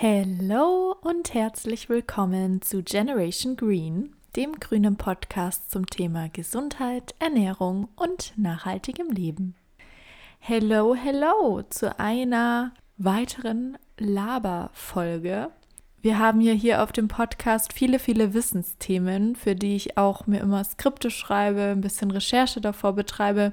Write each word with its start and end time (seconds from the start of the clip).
Hallo 0.00 0.94
und 1.00 1.34
herzlich 1.34 1.88
willkommen 1.88 2.62
zu 2.62 2.84
Generation 2.84 3.56
Green, 3.56 4.14
dem 4.36 4.52
grünen 4.60 4.94
Podcast 4.94 5.72
zum 5.72 5.86
Thema 5.86 6.28
Gesundheit, 6.28 7.16
Ernährung 7.18 7.88
und 7.96 8.32
nachhaltigem 8.36 9.10
Leben. 9.10 9.56
Hello, 10.38 10.94
hello 10.94 11.62
zu 11.68 11.98
einer 11.98 12.74
weiteren 12.96 13.76
Laberfolge. 13.98 15.50
Wir 16.00 16.20
haben 16.20 16.42
ja 16.42 16.52
hier 16.52 16.84
auf 16.84 16.92
dem 16.92 17.08
Podcast 17.08 17.72
viele, 17.72 17.98
viele 17.98 18.34
Wissensthemen, 18.34 19.34
für 19.34 19.56
die 19.56 19.74
ich 19.74 19.98
auch 19.98 20.28
mir 20.28 20.38
immer 20.38 20.62
Skripte 20.62 21.10
schreibe, 21.10 21.72
ein 21.72 21.80
bisschen 21.80 22.12
Recherche 22.12 22.60
davor 22.60 22.92
betreibe. 22.92 23.52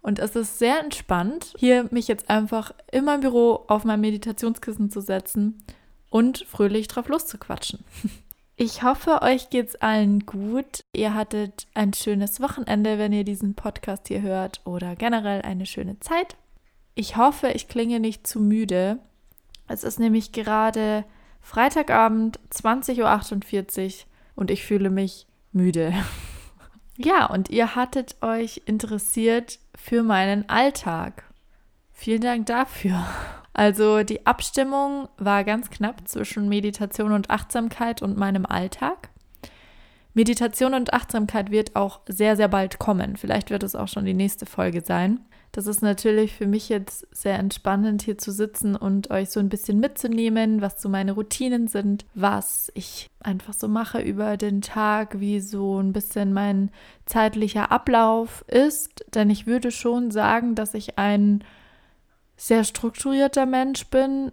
Und 0.00 0.18
es 0.18 0.36
ist 0.36 0.58
sehr 0.58 0.80
entspannt, 0.80 1.52
hier 1.58 1.88
mich 1.90 2.08
jetzt 2.08 2.30
einfach 2.30 2.72
in 2.90 3.04
meinem 3.04 3.20
Büro 3.20 3.64
auf 3.68 3.84
mein 3.84 4.00
Meditationskissen 4.00 4.90
zu 4.90 5.00
setzen 5.00 5.62
und 6.10 6.44
fröhlich 6.48 6.88
drauf 6.88 7.08
loszuquatschen. 7.08 7.84
Ich 8.60 8.82
hoffe, 8.82 9.22
euch 9.22 9.50
geht's 9.50 9.76
allen 9.76 10.26
gut. 10.26 10.84
Ihr 10.92 11.14
hattet 11.14 11.68
ein 11.74 11.94
schönes 11.94 12.40
Wochenende, 12.40 12.98
wenn 12.98 13.12
ihr 13.12 13.22
diesen 13.22 13.54
Podcast 13.54 14.08
hier 14.08 14.20
hört 14.20 14.62
oder 14.64 14.96
generell 14.96 15.42
eine 15.42 15.64
schöne 15.64 16.00
Zeit. 16.00 16.36
Ich 16.96 17.16
hoffe, 17.16 17.52
ich 17.52 17.68
klinge 17.68 18.00
nicht 18.00 18.26
zu 18.26 18.40
müde. 18.40 18.98
Es 19.68 19.84
ist 19.84 20.00
nämlich 20.00 20.32
gerade 20.32 21.04
Freitagabend 21.40 22.40
20.48 22.50 23.84
Uhr 23.84 23.92
und 24.34 24.50
ich 24.50 24.64
fühle 24.64 24.90
mich 24.90 25.28
müde. 25.52 25.94
ja, 26.98 27.26
und 27.26 27.48
ihr 27.48 27.76
hattet 27.76 28.16
euch 28.22 28.62
interessiert 28.66 29.60
für 29.76 30.02
meinen 30.02 30.48
Alltag. 30.48 31.22
Vielen 31.92 32.22
Dank 32.22 32.46
dafür. 32.46 33.06
Also 33.52 34.02
die 34.02 34.26
Abstimmung 34.26 35.08
war 35.16 35.44
ganz 35.44 35.70
knapp 35.70 36.08
zwischen 36.08 36.48
Meditation 36.48 37.12
und 37.12 37.30
Achtsamkeit 37.30 38.02
und 38.02 38.18
meinem 38.18 38.46
Alltag. 38.46 39.10
Meditation 40.18 40.74
und 40.74 40.94
Achtsamkeit 40.94 41.52
wird 41.52 41.76
auch 41.76 42.00
sehr, 42.08 42.34
sehr 42.34 42.48
bald 42.48 42.80
kommen. 42.80 43.16
Vielleicht 43.16 43.50
wird 43.50 43.62
es 43.62 43.76
auch 43.76 43.86
schon 43.86 44.04
die 44.04 44.14
nächste 44.14 44.46
Folge 44.46 44.82
sein. 44.84 45.20
Das 45.52 45.68
ist 45.68 45.80
natürlich 45.80 46.34
für 46.34 46.48
mich 46.48 46.68
jetzt 46.68 47.06
sehr 47.12 47.38
entspannend, 47.38 48.02
hier 48.02 48.18
zu 48.18 48.32
sitzen 48.32 48.74
und 48.74 49.12
euch 49.12 49.30
so 49.30 49.38
ein 49.38 49.48
bisschen 49.48 49.78
mitzunehmen, 49.78 50.60
was 50.60 50.82
so 50.82 50.88
meine 50.88 51.12
Routinen 51.12 51.68
sind, 51.68 52.04
was 52.16 52.68
ich 52.74 53.06
einfach 53.20 53.54
so 53.54 53.68
mache 53.68 54.00
über 54.00 54.36
den 54.36 54.60
Tag, 54.60 55.20
wie 55.20 55.38
so 55.38 55.78
ein 55.78 55.92
bisschen 55.92 56.32
mein 56.32 56.72
zeitlicher 57.06 57.70
Ablauf 57.70 58.44
ist. 58.48 59.04
Denn 59.14 59.30
ich 59.30 59.46
würde 59.46 59.70
schon 59.70 60.10
sagen, 60.10 60.56
dass 60.56 60.74
ich 60.74 60.98
ein 60.98 61.44
sehr 62.36 62.64
strukturierter 62.64 63.46
Mensch 63.46 63.86
bin, 63.86 64.32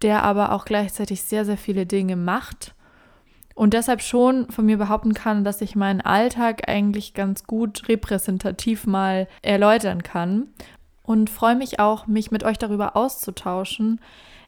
der 0.00 0.22
aber 0.22 0.52
auch 0.52 0.64
gleichzeitig 0.64 1.20
sehr, 1.20 1.44
sehr 1.44 1.58
viele 1.58 1.84
Dinge 1.84 2.16
macht 2.16 2.74
und 3.54 3.74
deshalb 3.74 4.02
schon 4.02 4.50
von 4.50 4.66
mir 4.66 4.78
behaupten 4.78 5.14
kann, 5.14 5.44
dass 5.44 5.60
ich 5.60 5.76
meinen 5.76 6.00
Alltag 6.00 6.68
eigentlich 6.68 7.14
ganz 7.14 7.44
gut 7.44 7.88
repräsentativ 7.88 8.86
mal 8.86 9.28
erläutern 9.42 10.02
kann 10.02 10.48
und 11.02 11.30
freue 11.30 11.56
mich 11.56 11.80
auch, 11.80 12.06
mich 12.06 12.30
mit 12.30 12.44
euch 12.44 12.58
darüber 12.58 12.96
auszutauschen, 12.96 14.00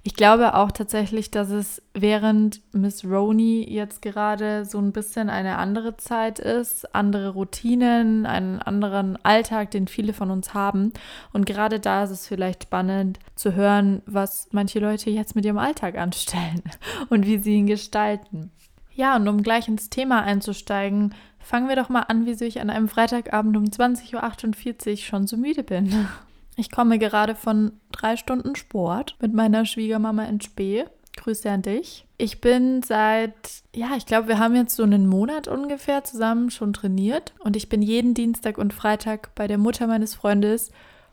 ich 0.07 0.15
glaube 0.15 0.55
auch 0.55 0.71
tatsächlich, 0.71 1.31
dass 1.31 1.49
es 1.49 1.81
während 1.95 2.61
Miss 2.75 3.07
Roney 3.07 3.67
jetzt 3.67 4.03
gerade 4.03 4.67
so 4.67 4.79
ein 4.79 4.93
bisschen 4.93 5.31
eine 5.31 5.57
andere 5.57 5.97
Zeit 5.97 6.39
ist, 6.39 6.95
andere 6.95 7.31
Routinen, 7.31 8.27
einen 8.27 8.61
anderen 8.61 9.19
Alltag, 9.25 9.71
den 9.71 9.89
viele 9.89 10.13
von 10.13 10.31
uns 10.31 10.53
haben. 10.53 10.93
Und 11.33 11.47
gerade 11.47 11.81
da 11.81 12.05
ist 12.05 12.11
es 12.11 12.29
vielleicht 12.29 12.65
spannend 12.65 13.19
zu 13.35 13.55
hören, 13.55 14.03
was 14.05 14.49
manche 14.53 14.79
Leute 14.79 15.09
jetzt 15.09 15.37
mit 15.37 15.47
ihrem 15.47 15.57
Alltag 15.57 15.97
anstellen 15.97 16.63
und 17.09 17.25
wie 17.25 17.39
sie 17.39 17.55
ihn 17.55 17.67
gestalten. 17.67 18.51
Ja, 18.95 19.17
und 19.17 19.27
um 19.28 19.42
gleich 19.42 19.69
ins 19.69 19.91
Thema 19.91 20.23
einzusteigen, 20.23 21.14
fangen 21.41 21.69
wir 21.69 21.77
doch 21.77 21.89
mal 21.89 22.03
an, 22.03 22.27
wieso 22.27 22.45
ich 22.45 22.61
an 22.61 22.70
einem 22.70 22.89
Freitagabend 22.89 23.56
um 23.56 23.64
20.48 23.64 24.91
Uhr 24.91 24.96
schon 24.98 25.27
so 25.27 25.36
müde 25.36 25.63
bin. 25.63 26.08
Ich 26.57 26.70
komme 26.70 27.01
gerade 27.01 27.35
von 27.35 27.73
drei 27.91 28.17
Stunden 28.17 28.55
Sport 28.55 29.17
mit 29.20 29.35
meiner 29.35 29.67
Schwiegermama 29.67 30.24
in 30.27 30.41
Spee. 30.41 30.85
Grüße 31.17 31.51
an 31.51 31.63
dich. 31.63 32.07
Ich 32.19 32.41
bin 32.41 32.83
seit, 32.83 33.35
ja, 33.74 33.96
ich 33.96 34.07
glaube, 34.07 34.29
wir 34.29 34.39
haben 34.39 34.55
jetzt 34.55 34.77
so 34.77 34.83
einen 34.83 35.07
Monat 35.07 35.48
ungefähr 35.48 36.05
zusammen 36.05 36.51
schon 36.51 36.73
trainiert 36.73 37.35
und 37.40 37.57
ich 37.57 37.69
bin 37.69 37.83
jeden 37.83 38.14
Dienstag 38.14 38.58
und 38.58 38.73
Freitag 38.73 39.35
bei 39.35 39.46
der 39.46 39.58
Mutter 39.58 39.86
meines 39.86 40.14
Freundes 40.14 40.70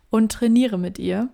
und 0.10 0.32
trainiere 0.32 0.78
mit 0.78 1.00
ihr. 1.00 1.30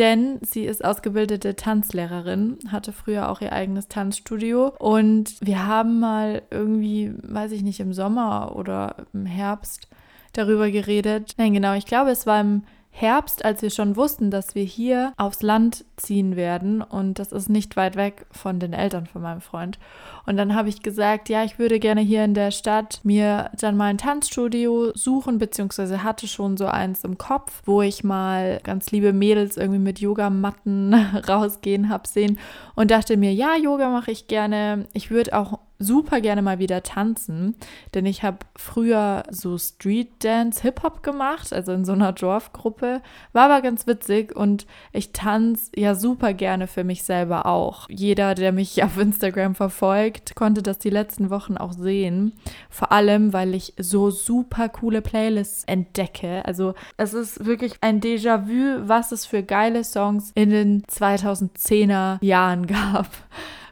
Denn 0.00 0.38
sie 0.40 0.64
ist 0.64 0.82
ausgebildete 0.82 1.56
Tanzlehrerin, 1.56 2.56
hatte 2.68 2.90
früher 2.90 3.28
auch 3.28 3.42
ihr 3.42 3.52
eigenes 3.52 3.86
Tanzstudio 3.86 4.72
und 4.78 5.36
wir 5.42 5.66
haben 5.66 6.00
mal 6.00 6.40
irgendwie, 6.50 7.12
weiß 7.22 7.52
ich 7.52 7.62
nicht, 7.62 7.80
im 7.80 7.92
Sommer 7.92 8.56
oder 8.56 8.96
im 9.12 9.26
Herbst 9.26 9.88
darüber 10.32 10.70
geredet. 10.70 11.34
Nein, 11.36 11.52
genau, 11.52 11.74
ich 11.74 11.84
glaube, 11.84 12.12
es 12.12 12.26
war 12.26 12.40
im 12.40 12.62
Herbst, 12.92 13.44
als 13.44 13.62
wir 13.62 13.70
schon 13.70 13.96
wussten, 13.96 14.30
dass 14.30 14.54
wir 14.54 14.64
hier 14.64 15.14
aufs 15.16 15.42
Land 15.42 15.84
ziehen 15.96 16.36
werden 16.36 16.82
und 16.82 17.18
das 17.18 17.32
ist 17.32 17.48
nicht 17.48 17.76
weit 17.76 17.96
weg 17.96 18.26
von 18.30 18.58
den 18.58 18.72
Eltern 18.72 19.06
von 19.06 19.22
meinem 19.22 19.40
Freund. 19.40 19.78
Und 20.26 20.36
dann 20.36 20.54
habe 20.54 20.68
ich 20.68 20.82
gesagt, 20.82 21.28
ja, 21.28 21.44
ich 21.44 21.58
würde 21.58 21.78
gerne 21.78 22.02
hier 22.02 22.24
in 22.24 22.34
der 22.34 22.50
Stadt 22.50 23.00
mir 23.02 23.50
dann 23.58 23.76
mal 23.76 23.86
ein 23.86 23.98
Tanzstudio 23.98 24.92
suchen, 24.94 25.38
beziehungsweise 25.38 26.02
hatte 26.02 26.26
schon 26.26 26.56
so 26.56 26.66
eins 26.66 27.04
im 27.04 27.16
Kopf, 27.16 27.62
wo 27.64 27.80
ich 27.80 28.04
mal 28.04 28.60
ganz 28.64 28.90
liebe 28.90 29.12
Mädels 29.12 29.56
irgendwie 29.56 29.80
mit 29.80 30.00
Yogamatten 30.00 30.92
rausgehen 31.28 31.88
habe 31.88 32.06
sehen 32.06 32.38
und 32.74 32.90
dachte 32.90 33.16
mir, 33.16 33.32
ja, 33.32 33.56
Yoga 33.56 33.88
mache 33.88 34.10
ich 34.10 34.26
gerne. 34.26 34.86
Ich 34.92 35.10
würde 35.10 35.38
auch 35.38 35.58
super 35.80 36.20
gerne 36.20 36.42
mal 36.42 36.58
wieder 36.58 36.82
tanzen, 36.82 37.56
denn 37.94 38.06
ich 38.06 38.22
habe 38.22 38.38
früher 38.54 39.24
so 39.30 39.58
Street 39.58 40.22
Dance, 40.22 40.62
Hip-Hop 40.62 41.02
gemacht, 41.02 41.52
also 41.52 41.72
in 41.72 41.84
so 41.84 41.92
einer 41.92 42.12
Dorfgruppe, 42.12 43.00
war 43.32 43.50
aber 43.50 43.62
ganz 43.62 43.86
witzig 43.86 44.36
und 44.36 44.66
ich 44.92 45.12
tanze 45.12 45.72
ja 45.74 45.94
super 45.94 46.34
gerne 46.34 46.66
für 46.66 46.84
mich 46.84 47.02
selber 47.02 47.46
auch. 47.46 47.88
Jeder, 47.88 48.34
der 48.34 48.52
mich 48.52 48.84
auf 48.84 48.98
Instagram 48.98 49.54
verfolgt, 49.54 50.36
konnte 50.36 50.62
das 50.62 50.78
die 50.78 50.90
letzten 50.90 51.30
Wochen 51.30 51.56
auch 51.56 51.72
sehen, 51.72 52.34
vor 52.68 52.92
allem, 52.92 53.32
weil 53.32 53.54
ich 53.54 53.74
so 53.78 54.10
super 54.10 54.68
coole 54.68 55.00
Playlists 55.00 55.64
entdecke. 55.64 56.44
Also 56.44 56.74
es 56.98 57.14
ist 57.14 57.46
wirklich 57.46 57.74
ein 57.80 58.00
Déjà-vu, 58.00 58.86
was 58.86 59.12
es 59.12 59.24
für 59.24 59.42
geile 59.42 59.82
Songs 59.82 60.30
in 60.34 60.50
den 60.50 60.82
2010er 60.82 62.22
Jahren 62.22 62.66
gab 62.66 63.08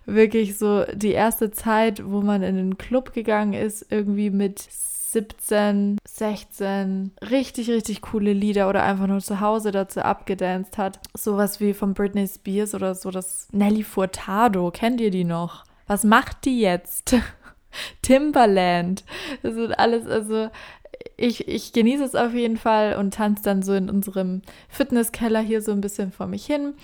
wirklich 0.08 0.58
so 0.58 0.84
die 0.94 1.12
erste 1.12 1.50
Zeit, 1.50 2.02
wo 2.04 2.22
man 2.22 2.42
in 2.42 2.56
den 2.56 2.78
Club 2.78 3.12
gegangen 3.12 3.52
ist, 3.52 3.86
irgendwie 3.90 4.30
mit 4.30 4.58
17, 4.58 5.98
16 6.06 7.12
richtig, 7.30 7.70
richtig 7.70 8.02
coole 8.02 8.32
Lieder 8.32 8.68
oder 8.68 8.82
einfach 8.82 9.06
nur 9.06 9.20
zu 9.20 9.40
Hause 9.40 9.70
dazu 9.70 10.00
abgedanced 10.00 10.76
hat. 10.78 11.00
Sowas 11.16 11.60
wie 11.60 11.74
von 11.74 11.94
Britney 11.94 12.26
Spears 12.26 12.74
oder 12.74 12.94
so 12.94 13.10
das 13.10 13.48
Nelly 13.52 13.84
Furtado. 13.84 14.70
Kennt 14.70 15.00
ihr 15.00 15.10
die 15.10 15.24
noch? 15.24 15.64
Was 15.86 16.04
macht 16.04 16.44
die 16.44 16.60
jetzt? 16.60 17.16
Timberland. 18.02 19.04
Das 19.42 19.54
sind 19.54 19.78
alles, 19.78 20.06
also 20.06 20.50
ich, 21.16 21.48
ich 21.48 21.72
genieße 21.72 22.04
es 22.04 22.14
auf 22.14 22.34
jeden 22.34 22.56
Fall 22.56 22.96
und 22.96 23.14
tanze 23.14 23.42
dann 23.42 23.62
so 23.62 23.74
in 23.74 23.88
unserem 23.88 24.42
Fitnesskeller 24.68 25.40
hier 25.40 25.62
so 25.62 25.72
ein 25.72 25.80
bisschen 25.80 26.12
vor 26.12 26.26
mich 26.26 26.44
hin. 26.46 26.74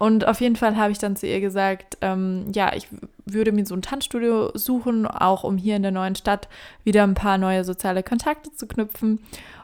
Und 0.00 0.26
auf 0.26 0.40
jeden 0.40 0.56
Fall 0.56 0.78
habe 0.78 0.92
ich 0.92 0.98
dann 0.98 1.14
zu 1.14 1.26
ihr 1.26 1.42
gesagt, 1.42 1.98
ähm, 2.00 2.46
ja, 2.54 2.74
ich 2.74 2.88
würde 3.26 3.52
mir 3.52 3.66
so 3.66 3.74
ein 3.74 3.82
Tanzstudio 3.82 4.50
suchen, 4.54 5.06
auch 5.06 5.44
um 5.44 5.58
hier 5.58 5.76
in 5.76 5.82
der 5.82 5.90
neuen 5.90 6.14
Stadt 6.14 6.48
wieder 6.84 7.02
ein 7.02 7.12
paar 7.12 7.36
neue 7.36 7.64
soziale 7.64 8.02
Kontakte 8.02 8.50
zu 8.50 8.66
knüpfen. 8.66 9.20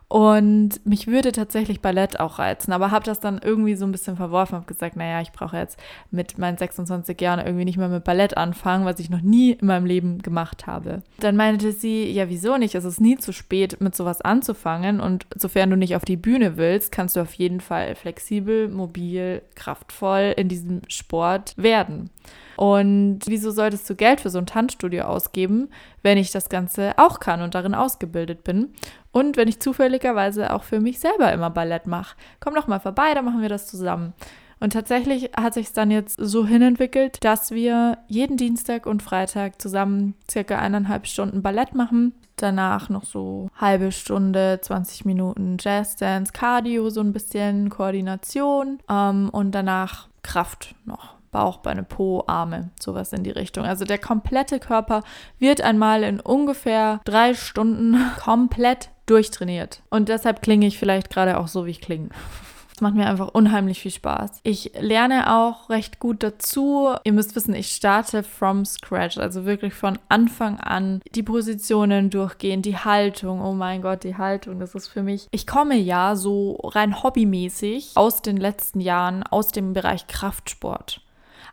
Und 0.09 0.87
mich 0.87 1.09
würde 1.09 1.33
tatsächlich 1.33 1.81
Ballett 1.81 2.21
auch 2.21 2.39
reizen, 2.39 2.71
aber 2.72 2.93
habe 2.93 3.05
das 3.05 3.19
dann 3.19 3.41
irgendwie 3.43 3.75
so 3.75 3.84
ein 3.84 3.91
bisschen 3.91 4.17
verworfen, 4.17 4.55
habe 4.55 4.67
gesagt, 4.67 4.94
naja, 4.94 5.21
ich 5.21 5.33
brauche 5.33 5.56
jetzt 5.56 5.81
mit 6.12 6.39
meinen 6.39 6.56
26 6.56 7.21
Jahren 7.21 7.44
irgendwie 7.44 7.65
nicht 7.65 7.76
mehr 7.76 7.88
mit 7.88 8.05
Ballett 8.05 8.37
anfangen, 8.37 8.85
was 8.85 9.00
ich 9.00 9.11
noch 9.11 9.20
nie 9.20 9.53
in 9.53 9.67
meinem 9.67 9.85
Leben 9.85 10.23
gemacht 10.23 10.69
habe. 10.69 11.03
Dann 11.19 11.35
meinte 11.35 11.73
sie, 11.73 12.08
ja, 12.08 12.29
wieso 12.29 12.56
nicht? 12.56 12.76
Es 12.76 12.85
ist 12.85 13.00
nie 13.00 13.17
zu 13.17 13.32
spät, 13.32 13.81
mit 13.81 13.97
sowas 13.97 14.20
anzufangen 14.20 15.00
und 15.00 15.26
sofern 15.35 15.70
du 15.70 15.76
nicht 15.76 15.97
auf 15.97 16.05
die 16.05 16.17
Bühne 16.17 16.56
willst, 16.56 16.93
kannst 16.93 17.17
du 17.17 17.20
auf 17.20 17.35
jeden 17.35 17.61
Fall 17.61 17.97
flexibel, 17.97 18.69
mobil, 18.69 19.43
kraftvoll 19.56 20.35
in 20.37 20.49
diesem 20.49 20.82
Sport 20.87 21.55
werden. 21.56 22.11
Und 22.56 23.20
wieso 23.26 23.50
solltest 23.50 23.88
du 23.88 23.94
Geld 23.94 24.20
für 24.20 24.31
so 24.31 24.38
ein 24.38 24.47
Tanzstudio 24.47 25.05
ausgeben, 25.05 25.69
wenn 26.02 26.17
ich 26.17 26.32
das 26.32 26.49
Ganze 26.49 26.94
auch 26.97 27.20
kann 27.20 27.43
und 27.43 27.55
darin 27.55 27.75
ausgebildet 27.75 28.44
bin? 28.44 28.73
Und 29.16 29.38
wenn 29.38 29.48
ich 29.48 29.60
zufälligerweise 29.60 30.52
auch 30.52 30.62
für 30.62 30.78
mich 30.78 30.98
selber 30.98 31.32
immer 31.32 31.48
Ballett 31.48 31.86
mache. 31.86 32.16
Komm 32.38 32.54
doch 32.54 32.66
mal 32.66 32.80
vorbei, 32.80 33.14
dann 33.14 33.24
machen 33.24 33.40
wir 33.40 33.48
das 33.48 33.66
zusammen. 33.66 34.12
Und 34.60 34.74
tatsächlich 34.74 35.30
hat 35.34 35.54
sich 35.54 35.68
es 35.68 35.72
dann 35.72 35.90
jetzt 35.90 36.18
so 36.20 36.46
hinentwickelt, 36.46 37.24
dass 37.24 37.50
wir 37.50 37.96
jeden 38.08 38.36
Dienstag 38.36 38.84
und 38.84 39.02
Freitag 39.02 39.58
zusammen 39.58 40.16
circa 40.30 40.58
eineinhalb 40.58 41.06
Stunden 41.06 41.40
Ballett 41.40 41.74
machen. 41.74 42.12
Danach 42.36 42.90
noch 42.90 43.04
so 43.04 43.48
halbe 43.58 43.90
Stunde, 43.90 44.58
20 44.60 45.06
Minuten 45.06 45.56
Jazz 45.58 45.96
Dance, 45.96 46.34
Cardio, 46.34 46.90
so 46.90 47.00
ein 47.00 47.14
bisschen 47.14 47.70
Koordination 47.70 48.80
ähm, 48.90 49.30
und 49.30 49.52
danach 49.52 50.08
Kraft 50.22 50.74
noch 50.84 51.14
Bauch, 51.30 51.58
Beine, 51.58 51.84
Po, 51.84 52.24
Arme, 52.26 52.68
sowas 52.78 53.14
in 53.14 53.22
die 53.22 53.30
Richtung. 53.30 53.64
Also 53.64 53.86
der 53.86 53.98
komplette 53.98 54.58
Körper 54.60 55.02
wird 55.38 55.62
einmal 55.62 56.02
in 56.02 56.20
ungefähr 56.20 57.00
drei 57.06 57.32
Stunden 57.32 57.96
komplett 58.22 58.90
durchtrainiert. 59.06 59.82
Und 59.91 60.08
deshalb 60.08 60.43
klinge 60.43 60.67
ich 60.67 60.79
vielleicht 60.79 61.11
gerade 61.11 61.38
auch 61.38 61.49
so, 61.49 61.67
wie 61.67 61.70
ich 61.70 61.81
klinge. 61.81 62.11
Es 62.76 62.82
macht 62.82 62.94
mir 62.94 63.06
einfach 63.06 63.29
unheimlich 63.29 63.81
viel 63.81 63.91
Spaß. 63.91 64.41
Ich 64.43 64.73
lerne 64.79 65.35
auch 65.35 65.70
recht 65.70 65.99
gut 65.99 66.23
dazu. 66.23 66.91
Ihr 67.05 67.14
müsst 67.14 67.35
wissen, 67.35 67.55
ich 67.55 67.69
starte 67.69 68.23
from 68.23 68.67
scratch, 68.67 69.17
also 69.17 69.47
wirklich 69.47 69.73
von 69.73 69.99
Anfang 70.11 70.61
an 70.61 71.00
die 71.14 71.23
Positionen 71.23 72.11
durchgehen, 72.11 72.61
die 72.61 72.76
Haltung. 72.76 73.41
Oh 73.41 73.55
mein 73.55 73.81
Gott, 73.81 74.05
die 74.05 74.19
Haltung, 74.19 74.61
das 74.61 74.75
ist 74.75 74.88
für 74.88 75.03
mich. 75.03 75.26
Ich 75.31 75.47
komme 75.47 75.76
ja 75.76 76.17
so 76.17 76.56
rein 76.64 77.02
hobbymäßig 77.02 77.93
aus 77.94 78.20
den 78.20 78.37
letzten 78.37 78.81
Jahren 78.81 79.23
aus 79.23 79.49
dem 79.49 79.73
Bereich 79.73 80.06
Kraftsport. 80.06 81.00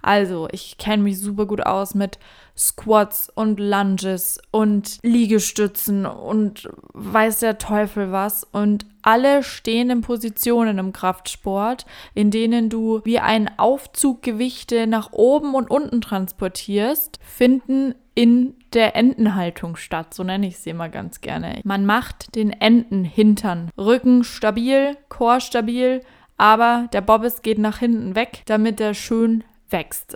Also, 0.03 0.47
ich 0.51 0.77
kenne 0.77 1.03
mich 1.03 1.17
super 1.17 1.45
gut 1.45 1.65
aus 1.65 1.95
mit 1.95 2.19
Squats 2.55 3.31
und 3.33 3.59
Lunges 3.59 4.39
und 4.51 4.99
Liegestützen 5.01 6.05
und 6.05 6.69
weiß 6.93 7.39
der 7.39 7.57
Teufel 7.57 8.11
was. 8.11 8.43
Und 8.43 8.85
alle 9.01 9.43
stehenden 9.43 10.01
Positionen 10.01 10.77
im 10.77 10.93
Kraftsport, 10.93 11.85
in 12.13 12.31
denen 12.31 12.69
du 12.69 13.01
wie 13.05 13.19
ein 13.19 13.49
Aufzug 13.57 14.21
Gewichte 14.21 14.87
nach 14.87 15.13
oben 15.13 15.55
und 15.55 15.71
unten 15.71 16.01
transportierst, 16.01 17.19
finden 17.23 17.95
in 18.13 18.55
der 18.73 18.95
Entenhaltung 18.95 19.77
statt. 19.77 20.13
So 20.13 20.23
nenne 20.23 20.47
ich 20.47 20.59
sie 20.59 20.71
immer 20.71 20.89
ganz 20.89 21.21
gerne. 21.21 21.61
Man 21.63 21.85
macht 21.85 22.35
den 22.35 22.51
Entenhintern. 22.51 23.71
Rücken 23.77 24.23
stabil, 24.25 24.97
Chor 25.07 25.39
stabil, 25.39 26.01
aber 26.37 26.89
der 26.93 27.01
Bobbes 27.01 27.41
geht 27.41 27.57
nach 27.57 27.79
hinten 27.79 28.15
weg, 28.15 28.43
damit 28.45 28.81
er 28.81 28.93
schön 28.93 29.43
wächst. 29.73 30.15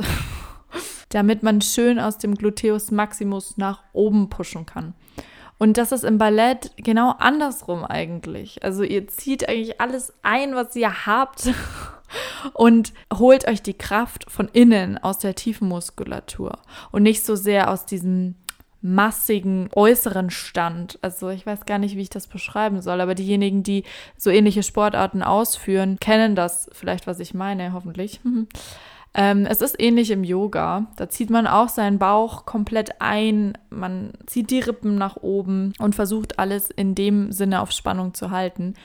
Damit 1.10 1.44
man 1.44 1.60
schön 1.62 2.00
aus 2.00 2.18
dem 2.18 2.36
Gluteus 2.36 2.92
Maximus 2.92 3.58
nach 3.58 3.84
oben 3.92 4.30
pushen 4.30 4.66
kann. 4.66 4.94
Und 5.58 5.78
das 5.78 5.92
ist 5.92 6.04
im 6.04 6.18
Ballett 6.18 6.72
genau 6.78 7.16
andersrum 7.18 7.84
eigentlich. 7.84 8.64
Also 8.64 8.84
ihr 8.84 9.08
zieht 9.08 9.50
eigentlich 9.50 9.82
alles 9.82 10.14
ein, 10.22 10.56
was 10.56 10.76
ihr 10.76 11.06
habt 11.06 11.50
und 12.54 12.94
holt 13.14 13.48
euch 13.48 13.62
die 13.62 13.74
Kraft 13.74 14.30
von 14.30 14.48
innen 14.50 14.98
aus 14.98 15.20
der 15.20 15.36
tiefen 15.36 15.68
Muskulatur 15.68 16.60
und 16.92 17.04
nicht 17.04 17.26
so 17.26 17.36
sehr 17.36 17.72
aus 17.72 17.86
diesem 17.86 18.36
massigen 18.82 19.70
äußeren 19.76 20.30
Stand. 20.30 21.00
Also 21.02 21.30
ich 21.30 21.46
weiß 21.46 21.66
gar 21.66 21.80
nicht, 21.80 21.96
wie 21.96 22.02
ich 22.02 22.10
das 22.10 22.28
beschreiben 22.28 22.82
soll, 22.82 23.02
aber 23.02 23.16
diejenigen, 23.16 23.64
die 23.64 23.84
so 24.18 24.30
ähnliche 24.30 24.62
Sportarten 24.62 25.24
ausführen, 25.24 25.98
kennen 26.00 26.36
das 26.36 26.70
vielleicht, 26.74 27.08
was 27.08 27.20
ich 27.20 27.34
meine, 27.34 27.74
hoffentlich. 27.74 28.20
Ähm, 29.18 29.48
es 29.48 29.62
ist 29.62 29.76
ähnlich 29.82 30.12
im 30.12 30.24
Yoga. 30.24 30.86
Da 30.96 31.10
zieht 31.10 31.32
man 31.32 31.48
auch 31.48 31.70
seinen 31.70 31.98
Bauch 31.98 32.46
komplett 32.46 33.02
ein, 33.02 33.58
man 33.72 34.14
zieht 34.28 34.52
die 34.52 34.60
Rippen 34.60 34.96
nach 34.96 35.18
oben 35.18 35.74
und 35.80 35.96
versucht 35.96 36.38
alles 36.38 36.70
in 36.70 36.94
dem 36.94 37.32
Sinne 37.32 37.62
auf 37.62 37.72
Spannung 37.72 38.14
zu 38.14 38.30
halten. 38.30 38.76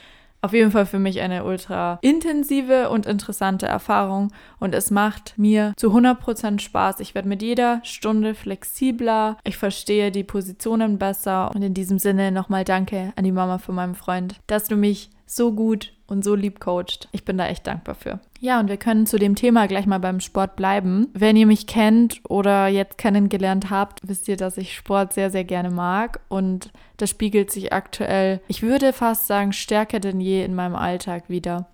Auf 0.45 0.55
jeden 0.55 0.73
Fall 0.73 0.87
für 0.87 0.99
mich 0.99 1.21
eine 1.21 1.45
ultra 1.45 2.01
intensive 2.03 2.91
und 2.91 3.07
interessante 3.07 3.67
Erfahrung 3.67 4.33
und 4.59 4.75
es 4.75 4.91
macht 4.91 5.35
mir 5.37 5.73
zu 5.77 5.97
100% 5.97 6.59
Spaß. 6.59 6.99
Ich 6.99 7.15
werde 7.15 7.29
mit 7.29 7.43
jeder 7.43 7.81
Stunde 7.85 8.35
flexibler, 8.35 9.37
ich 9.45 9.57
verstehe 9.57 10.11
die 10.11 10.25
Positionen 10.25 10.99
besser 10.99 11.53
und 11.55 11.63
in 11.63 11.75
diesem 11.75 12.01
Sinne 12.01 12.33
nochmal 12.33 12.65
danke 12.65 13.13
an 13.15 13.23
die 13.23 13.31
Mama 13.31 13.59
von 13.59 13.77
meinem 13.77 13.95
Freund, 13.95 14.41
dass 14.49 14.65
du 14.65 14.75
mich 14.75 15.11
so 15.35 15.53
gut 15.53 15.93
und 16.07 16.25
so 16.25 16.35
lieb 16.35 16.61
coacht. 16.61 17.09
Ich 17.13 17.25
bin 17.25 17.39
da 17.39 17.47
echt 17.47 17.67
dankbar 17.67 17.95
für. 17.95 18.21
Ja, 18.39 18.61
und 18.61 18.69
wir 18.69 18.77
können 18.77 19.07
zu 19.07 19.19
dem 19.19 19.35
Thema 19.35 19.67
gleich 19.67 19.87
mal 19.87 19.99
beim 19.99 20.21
Sport 20.21 20.57
bleiben. 20.57 21.09
Wenn 21.15 21.37
ihr 21.37 21.47
mich 21.47 21.67
kennt 21.67 22.21
oder 22.29 22.69
jetzt 22.69 22.99
kennengelernt 22.99 23.71
habt, 23.71 24.01
wisst 24.03 24.29
ihr, 24.29 24.37
dass 24.37 24.59
ich 24.59 24.75
Sport 24.75 25.15
sehr, 25.15 25.31
sehr 25.31 25.45
gerne 25.45 25.71
mag 25.71 26.21
und 26.29 26.71
das 26.99 27.11
spiegelt 27.11 27.51
sich 27.51 27.73
aktuell, 27.73 28.41
ich 28.47 28.63
würde 28.63 28.93
fast 28.93 29.27
sagen, 29.27 29.53
stärker 29.53 30.01
denn 30.01 30.21
je 30.21 30.45
in 30.45 30.55
meinem 30.55 30.77
Alltag 30.77 31.25
wieder. 31.29 31.69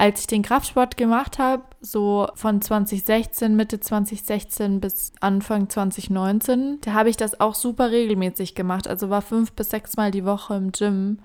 Als 0.00 0.20
ich 0.20 0.26
den 0.28 0.42
Kraftsport 0.42 0.96
gemacht 0.96 1.40
habe, 1.40 1.64
so 1.80 2.28
von 2.36 2.62
2016, 2.62 3.56
Mitte 3.56 3.80
2016 3.80 4.80
bis 4.80 5.12
Anfang 5.20 5.68
2019, 5.68 6.78
da 6.82 6.92
habe 6.92 7.10
ich 7.10 7.16
das 7.16 7.40
auch 7.40 7.56
super 7.56 7.90
regelmäßig 7.90 8.54
gemacht. 8.54 8.86
Also 8.86 9.10
war 9.10 9.22
fünf 9.22 9.52
bis 9.52 9.70
sechs 9.70 9.96
Mal 9.96 10.12
die 10.12 10.24
Woche 10.24 10.54
im 10.54 10.70
Gym 10.70 11.18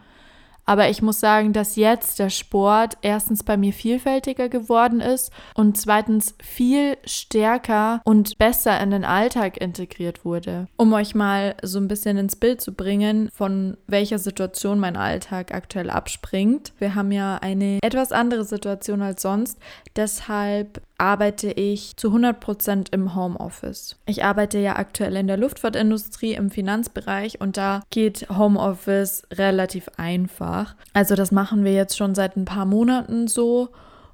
aber 0.66 0.90
ich 0.90 1.02
muss 1.02 1.20
sagen, 1.20 1.54
dass 1.54 1.76
jetzt 1.76 2.20
der 2.20 2.30
Sport 2.30 2.98
erstens 3.02 3.44
bei 3.44 3.58
mir 3.58 3.74
vielfältiger 3.74 4.50
geworden 4.50 5.02
ist 5.02 5.32
und 5.56 5.78
zweitens 5.78 6.36
viel 6.42 6.98
stärker 7.06 8.02
und 8.06 8.38
besser 8.38 8.80
in 8.80 8.92
den 8.92 9.06
Alltag 9.06 9.58
integriert 9.58 10.26
wurde. 10.26 10.68
Um 10.78 10.94
euch 10.94 11.16
mal 11.16 11.56
so 11.62 11.80
ein 11.80 11.88
bisschen 11.88 12.18
ins 12.18 12.36
Bild 12.36 12.62
zu 12.62 12.74
bringen, 12.74 13.30
von 13.34 13.78
welcher 13.88 14.20
Situation 14.20 14.80
mein 14.80 14.96
Alltag 14.96 15.54
aktuell 15.54 15.90
abspringt. 15.90 16.74
Wir 16.80 16.96
haben 16.96 17.12
ja 17.12 17.38
eine 17.38 17.80
etwas 17.82 18.12
andere 18.12 18.46
Situation 18.46 19.02
als 19.02 19.22
sonst. 19.22 19.58
Deshalb 19.96 20.82
arbeite 21.04 21.52
ich 21.52 21.98
zu 21.98 22.08
100 22.08 22.40
Prozent 22.40 22.90
im 22.94 23.14
Homeoffice. 23.14 23.98
Ich 24.06 24.24
arbeite 24.24 24.58
ja 24.58 24.78
aktuell 24.78 25.18
in 25.18 25.28
der 25.28 25.36
Luftfahrtindustrie 25.36 26.34
im 26.34 26.50
Finanzbereich 26.50 27.42
und 27.42 27.58
da 27.58 27.82
geht 27.90 28.30
Homeoffice 28.30 29.24
relativ 29.34 29.90
einfach. 29.98 30.76
Also 30.94 31.16
das 31.16 31.34
machen 31.34 31.66
wir 31.66 31.74
jetzt 31.74 31.98
schon 31.98 32.16
seit 32.16 32.38
ein 32.38 32.46
paar 32.46 32.66
Monaten 32.66 33.28
so 33.28 33.68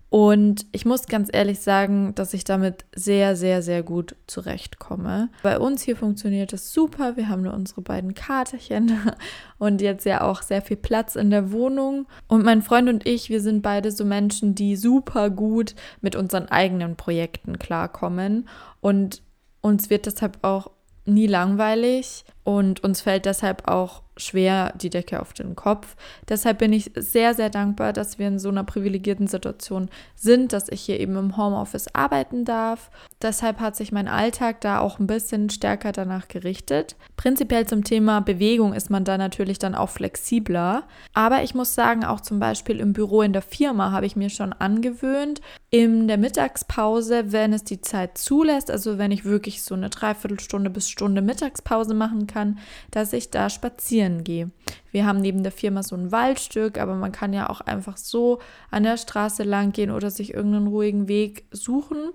und 0.10 0.66
ich 0.72 0.86
muss 0.86 1.06
ganz 1.06 1.30
ehrlich 1.32 1.60
sagen, 1.60 2.16
dass 2.16 2.34
ich 2.34 2.44
damit 2.44 2.86
sehr, 2.96 3.36
sehr, 3.36 3.62
sehr 3.62 3.84
gut 3.84 4.16
zurechtkomme. 4.26 5.30
Bei 5.44 5.60
uns 5.60 5.84
hier 5.84 5.96
funktioniert 5.96 6.52
es 6.52 6.74
super. 6.74 7.16
Wir 7.16 7.30
haben 7.30 7.44
nur 7.44 7.54
unsere 7.54 7.82
beiden 7.82 8.16
Katerchen 8.16 8.98
und 9.60 9.82
jetzt 9.82 10.06
ja 10.06 10.22
auch 10.22 10.42
sehr 10.42 10.64
viel 10.64 10.78
Platz 10.78 11.16
in 11.16 11.30
der 11.30 11.52
Wohnung. 11.52 12.08
Und 12.28 12.44
mein 12.44 12.64
Freund 12.64 12.90
und 12.90 13.08
ich, 13.08 13.30
wir 13.30 13.40
sind 13.40 13.62
beide 13.62 13.92
so 13.92 14.04
Menschen, 14.04 14.56
die 14.56 14.76
super 14.76 15.30
gut 15.30 15.76
mit 16.02 16.16
unseren 16.16 16.48
eigenen 16.48 16.96
Projekten 16.96 17.60
klarkommen. 17.60 18.50
Und 18.82 19.22
uns 19.62 19.92
wird 19.92 20.08
deshalb 20.08 20.40
auch 20.42 20.72
nie 21.06 21.28
langweilig 21.28 22.26
und 22.44 22.84
uns 22.84 23.02
fällt 23.02 23.26
deshalb 23.26 23.68
auch 23.68 24.02
schwer 24.20 24.74
die 24.76 24.90
Decke 24.90 25.22
auf 25.22 25.34
den 25.34 25.56
Kopf. 25.56 25.96
Deshalb 26.28 26.60
bin 26.60 26.74
ich 26.74 26.92
sehr, 26.96 27.34
sehr 27.34 27.50
dankbar, 27.50 27.94
dass 27.94 28.20
wir 28.20 28.28
in 28.28 28.40
so 28.40 28.50
einer 28.50 28.64
privilegierten 28.64 29.28
Situation 29.28 29.90
sind, 30.16 30.54
dass 30.54 30.70
ich 30.70 30.82
hier 30.82 31.00
eben 31.00 31.16
im 31.16 31.38
Homeoffice 31.38 31.94
arbeiten 31.94 32.46
darf. 32.46 32.92
Deshalb 33.22 33.60
hat 33.60 33.76
sich 33.76 33.92
mein 33.92 34.08
Alltag 34.08 34.62
da 34.62 34.80
auch 34.80 35.00
ein 35.00 35.08
bisschen 35.08 35.50
stärker 35.50 35.92
danach 35.92 36.28
gerichtet. 36.28 36.96
Prinzipiell 37.18 37.66
zum 37.66 37.84
Thema 37.84 38.20
Bewegung 38.22 38.74
ist 38.74 38.90
man 38.90 39.04
da 39.04 39.18
natürlich 39.18 39.60
dann 39.60 39.76
auch 39.76 39.90
flexibler. 39.90 40.84
Aber 41.14 41.44
ich 41.44 41.56
muss 41.56 41.74
sagen, 41.76 42.04
auch 42.04 42.22
zum 42.22 42.40
Beispiel 42.40 42.80
im 42.80 42.94
Büro 42.94 43.22
in 43.22 43.34
der 43.34 43.42
Firma 43.42 43.92
habe 43.92 44.06
ich 44.06 44.16
mir 44.16 44.30
schon 44.30 44.54
angewöhnt, 44.54 45.42
in 45.70 46.08
der 46.08 46.18
Mittagspause, 46.18 47.32
wenn 47.32 47.54
es 47.54 47.64
die 47.64 47.82
Zeit 47.82 48.18
zulässt, 48.18 48.72
also 48.72 48.98
wenn 48.98 49.12
ich 49.12 49.24
wirklich 49.24 49.62
so 49.64 49.76
eine 49.76 49.90
Dreiviertelstunde 49.90 50.70
bis 50.70 50.90
Stunde 50.90 51.22
Mittagspause 51.22 51.94
machen 51.94 52.28
kann, 52.30 52.60
dass 52.92 53.12
ich 53.12 53.30
da 53.30 53.50
spazieren 53.50 54.24
gehe. 54.24 54.50
Wir 54.92 55.06
haben 55.06 55.20
neben 55.20 55.44
der 55.44 55.52
Firma 55.52 55.84
so 55.84 55.96
ein 55.98 56.14
Waldstück, 56.14 56.78
aber 56.78 56.96
man 56.96 57.12
kann 57.12 57.34
ja 57.34 57.50
auch 57.50 57.60
einfach 57.60 57.98
so 57.98 58.40
an 58.72 58.84
der 58.84 58.96
Straße 58.96 59.44
lang 59.44 59.74
gehen 59.74 59.92
oder 59.92 60.10
sich 60.10 60.34
irgendeinen 60.34 60.68
ruhigen 60.68 61.10
Weg 61.10 61.44
suchen. 61.52 62.12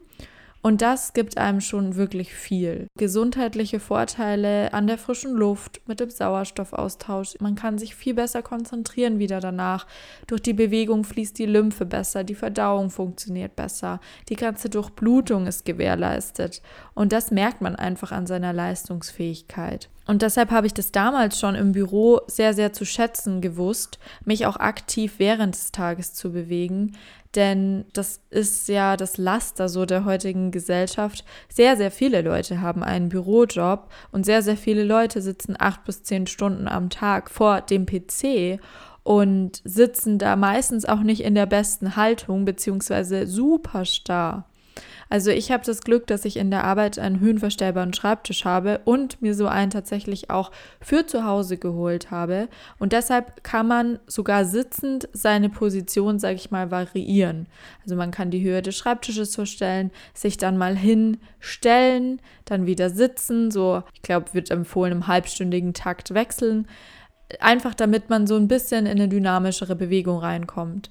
Und 0.67 0.81
das 0.81 1.13
gibt 1.13 1.37
einem 1.37 1.61
schon 1.61 1.97
wirklich 1.97 2.33
viel. 2.33 2.87
Gesundheitliche 2.97 3.81
Vorteile 3.81 4.73
an 4.73 4.87
der 4.87 4.97
frischen 4.97 5.35
Luft 5.35 5.83
mit 5.87 6.01
dem 6.01 6.09
Sauerstoffaustausch. 6.09 7.35
Man 7.39 7.55
kann 7.55 7.77
sich 7.77 7.95
viel 7.95 8.15
besser 8.15 8.41
konzentrieren 8.41 9.19
wieder 9.19 9.41
danach. 9.41 9.87
Durch 10.27 10.41
die 10.41 10.55
Bewegung 10.55 11.05
fließt 11.05 11.39
die 11.39 11.45
Lymphe 11.45 11.85
besser, 11.85 12.25
die 12.25 12.35
Verdauung 12.35 12.89
funktioniert 12.89 13.57
besser, 13.57 14.01
die 14.31 14.37
ganze 14.37 14.71
Durchblutung 14.71 15.47
ist 15.47 15.67
gewährleistet. 15.67 16.63
Und 16.95 17.13
das 17.13 17.31
merkt 17.31 17.61
man 17.61 17.77
einfach 17.77 18.11
an 18.11 18.27
seiner 18.27 18.55
Leistungsfähigkeit. 18.55 19.91
Und 20.07 20.23
deshalb 20.23 20.51
habe 20.51 20.67
ich 20.67 20.75
das 20.75 20.93
damals 20.93 21.39
schon 21.39 21.55
im 21.55 21.73
Büro 21.73 22.21
sehr, 22.27 22.55
sehr 22.55 22.73
zu 22.73 22.87
schätzen 22.87 23.43
gewusst, 23.43 23.99
mich 24.25 24.47
auch 24.47 24.57
aktiv 24.57 25.15
während 25.19 25.55
des 25.55 25.73
Tages 25.73 26.15
zu 26.15 26.33
bewegen, 26.33 26.97
denn 27.37 27.85
das 27.93 28.21
ist 28.31 28.69
ja 28.69 28.97
das 28.97 29.17
Laster 29.17 29.69
so 29.69 29.87
der 29.87 30.05
heutigen 30.05 30.51
Gesellschaft. 30.51 31.25
Sehr, 31.49 31.77
sehr 31.77 31.91
viele 31.91 32.23
Leute 32.23 32.61
haben 32.61 32.83
einen 32.83 33.09
Bürojob 33.09 33.91
und 34.13 34.25
sehr, 34.25 34.43
sehr 34.43 34.57
viele 34.57 34.85
Leute 34.85 35.21
sitzen 35.21 35.57
acht 35.59 35.85
bis 35.85 36.03
zehn 36.03 36.27
Stunden 36.27 36.69
am 36.69 36.91
Tag 36.91 37.31
vor 37.31 37.61
dem 37.61 37.87
PC 37.87 38.61
und 39.03 39.61
sitzen 39.65 40.19
da 40.19 40.35
meistens 40.37 40.87
auch 40.87 41.01
nicht 41.01 41.23
in 41.23 41.35
der 41.35 41.47
besten 41.47 41.97
Haltung 41.97 42.45
beziehungsweise 42.45 43.27
super 43.27 43.85
starr. 43.85 44.47
Also 45.09 45.31
ich 45.31 45.51
habe 45.51 45.65
das 45.65 45.83
Glück, 45.83 46.07
dass 46.07 46.25
ich 46.25 46.37
in 46.37 46.51
der 46.51 46.65
Arbeit 46.65 46.99
einen 46.99 47.21
höhenverstellbaren 47.21 47.93
Schreibtisch 47.93 48.45
habe 48.45 48.81
und 48.85 49.21
mir 49.23 49.35
so 49.35 49.47
einen 49.47 49.71
tatsächlich 49.71 50.31
auch 50.31 50.51
für 50.81 51.07
zu 51.07 51.25
Hause 51.25 51.57
geholt 51.57 52.11
habe. 52.11 52.49
Und 52.79 52.93
deshalb 52.93 53.45
kann 53.45 53.69
man 53.69 53.99
sogar 54.07 54.45
sitzend 54.45 55.09
seine 55.13 55.49
Position, 55.49 56.19
sage 56.19 56.37
ich 56.37 56.51
mal, 56.51 56.71
variieren. 56.71 57.47
Also 57.83 57.97
man 57.97 58.11
kann 58.11 58.31
die 58.31 58.43
Höhe 58.43 58.63
des 58.63 58.77
Schreibtisches 58.77 59.35
verstellen, 59.35 59.91
sich 60.15 60.37
dann 60.37 60.57
mal 60.57 60.77
hinstellen, 60.77 62.21
dann 62.45 62.67
wieder 62.67 62.91
sitzen. 62.91 63.51
So, 63.51 63.83
ich 63.95 64.03
glaube, 64.03 64.33
wird 64.33 64.51
empfohlen 64.51 64.93
im 64.93 65.07
halbstündigen 65.07 65.75
Takt 65.75 66.15
wechseln. 66.15 66.67
Einfach 67.41 67.75
damit 67.75 68.11
man 68.11 68.27
so 68.27 68.37
ein 68.37 68.49
bisschen 68.49 68.87
in 68.87 68.93
eine 68.93 69.09
dynamischere 69.09 69.77
Bewegung 69.77 70.19
reinkommt. 70.19 70.91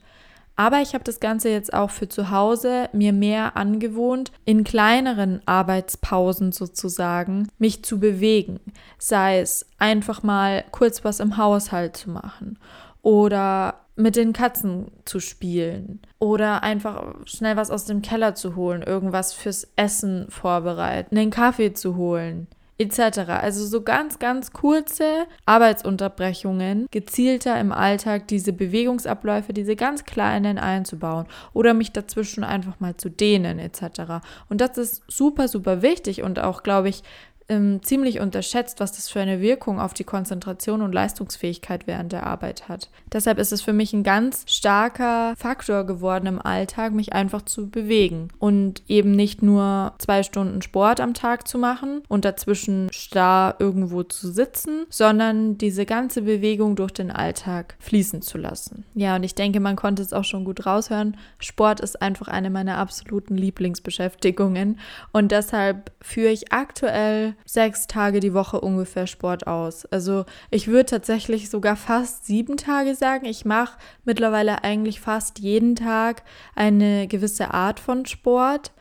Aber 0.55 0.81
ich 0.81 0.93
habe 0.93 1.03
das 1.03 1.19
Ganze 1.19 1.49
jetzt 1.49 1.73
auch 1.73 1.89
für 1.89 2.07
zu 2.07 2.29
Hause 2.29 2.89
mir 2.93 3.11
mehr 3.11 3.57
angewohnt, 3.57 4.31
in 4.45 4.63
kleineren 4.63 5.41
Arbeitspausen 5.45 6.51
sozusagen 6.51 7.47
mich 7.57 7.83
zu 7.83 7.99
bewegen. 7.99 8.59
Sei 8.99 9.39
es 9.39 9.65
einfach 9.79 10.21
mal 10.21 10.63
kurz 10.71 11.03
was 11.03 11.19
im 11.19 11.37
Haushalt 11.37 11.97
zu 11.97 12.11
machen 12.11 12.59
oder 13.01 13.79
mit 13.95 14.15
den 14.15 14.33
Katzen 14.33 14.91
zu 15.05 15.19
spielen 15.19 16.01
oder 16.19 16.63
einfach 16.63 17.15
schnell 17.25 17.55
was 17.55 17.69
aus 17.69 17.85
dem 17.85 18.01
Keller 18.01 18.33
zu 18.33 18.55
holen, 18.55 18.81
irgendwas 18.81 19.33
fürs 19.33 19.67
Essen 19.75 20.27
vorbereiten, 20.29 21.17
einen 21.17 21.29
Kaffee 21.29 21.73
zu 21.73 21.95
holen 21.95 22.47
etc. 22.83 23.19
Also 23.29 23.65
so 23.65 23.81
ganz, 23.81 24.19
ganz 24.19 24.51
kurze 24.51 25.25
Arbeitsunterbrechungen, 25.45 26.87
gezielter 26.91 27.59
im 27.59 27.71
Alltag 27.71 28.27
diese 28.27 28.53
Bewegungsabläufe, 28.53 29.53
diese 29.53 29.75
ganz 29.75 30.05
kleinen 30.05 30.57
einzubauen 30.57 31.25
oder 31.53 31.73
mich 31.73 31.91
dazwischen 31.91 32.43
einfach 32.43 32.79
mal 32.79 32.97
zu 32.97 33.09
dehnen 33.09 33.59
etc. 33.59 34.23
Und 34.49 34.61
das 34.61 34.77
ist 34.77 35.03
super, 35.07 35.47
super 35.47 35.81
wichtig 35.81 36.23
und 36.23 36.39
auch, 36.39 36.63
glaube 36.63 36.89
ich, 36.89 37.03
ähm, 37.49 37.81
ziemlich 37.83 38.19
unterschätzt, 38.19 38.79
was 38.79 38.93
das 38.93 39.09
für 39.09 39.19
eine 39.19 39.41
Wirkung 39.41 39.79
auf 39.79 39.93
die 39.93 40.03
Konzentration 40.03 40.81
und 40.81 40.93
Leistungsfähigkeit 40.93 41.87
während 41.87 42.11
der 42.11 42.25
Arbeit 42.25 42.69
hat. 42.69 42.89
Deshalb 43.11 43.37
ist 43.39 43.51
es 43.51 43.61
für 43.61 43.73
mich 43.73 43.93
ein 43.93 44.03
ganz 44.03 44.45
starker 44.47 45.33
Faktor 45.37 45.85
geworden 45.85 46.27
im 46.27 46.41
Alltag, 46.41 46.93
mich 46.93 47.13
einfach 47.13 47.43
zu 47.43 47.69
bewegen 47.69 48.29
und 48.39 48.83
eben 48.87 49.11
nicht 49.11 49.41
nur 49.41 49.93
zwei 49.97 50.23
Stunden 50.23 50.61
Sport 50.61 50.99
am 50.99 51.13
Tag 51.13 51.47
zu 51.47 51.57
machen 51.57 52.01
und 52.07 52.25
dazwischen 52.25 52.89
starr 52.91 53.55
irgendwo 53.59 54.03
zu 54.03 54.31
sitzen, 54.31 54.85
sondern 54.89 55.57
diese 55.57 55.85
ganze 55.85 56.23
Bewegung 56.23 56.75
durch 56.75 56.91
den 56.91 57.11
Alltag 57.11 57.75
fließen 57.79 58.21
zu 58.21 58.37
lassen. 58.37 58.85
Ja, 58.95 59.15
und 59.15 59.23
ich 59.23 59.35
denke, 59.35 59.59
man 59.59 59.75
konnte 59.75 60.01
es 60.01 60.13
auch 60.13 60.23
schon 60.23 60.45
gut 60.45 60.65
raushören. 60.65 61.17
Sport 61.39 61.79
ist 61.81 62.01
einfach 62.01 62.27
eine 62.27 62.49
meiner 62.49 62.77
absoluten 62.77 63.35
Lieblingsbeschäftigungen 63.35 64.79
und 65.11 65.31
deshalb 65.31 65.91
führe 66.01 66.31
ich 66.31 66.51
aktuell 66.51 67.32
sechs 67.45 67.87
Tage 67.87 68.19
die 68.19 68.33
Woche 68.33 68.59
ungefähr 68.61 69.07
Sport 69.07 69.47
aus. 69.47 69.85
Also 69.85 70.25
ich 70.51 70.67
würde 70.67 70.85
tatsächlich 70.85 71.49
sogar 71.49 71.75
fast 71.75 72.25
sieben 72.25 72.57
Tage 72.57 72.95
sagen. 72.95 73.25
Ich 73.25 73.45
mache 73.45 73.77
mittlerweile 74.05 74.63
eigentlich 74.63 74.99
fast 74.99 75.39
jeden 75.39 75.75
Tag 75.75 76.23
eine 76.55 77.07
gewisse 77.07 77.53
Art 77.53 77.79
von 77.79 78.05
Sport 78.05 78.71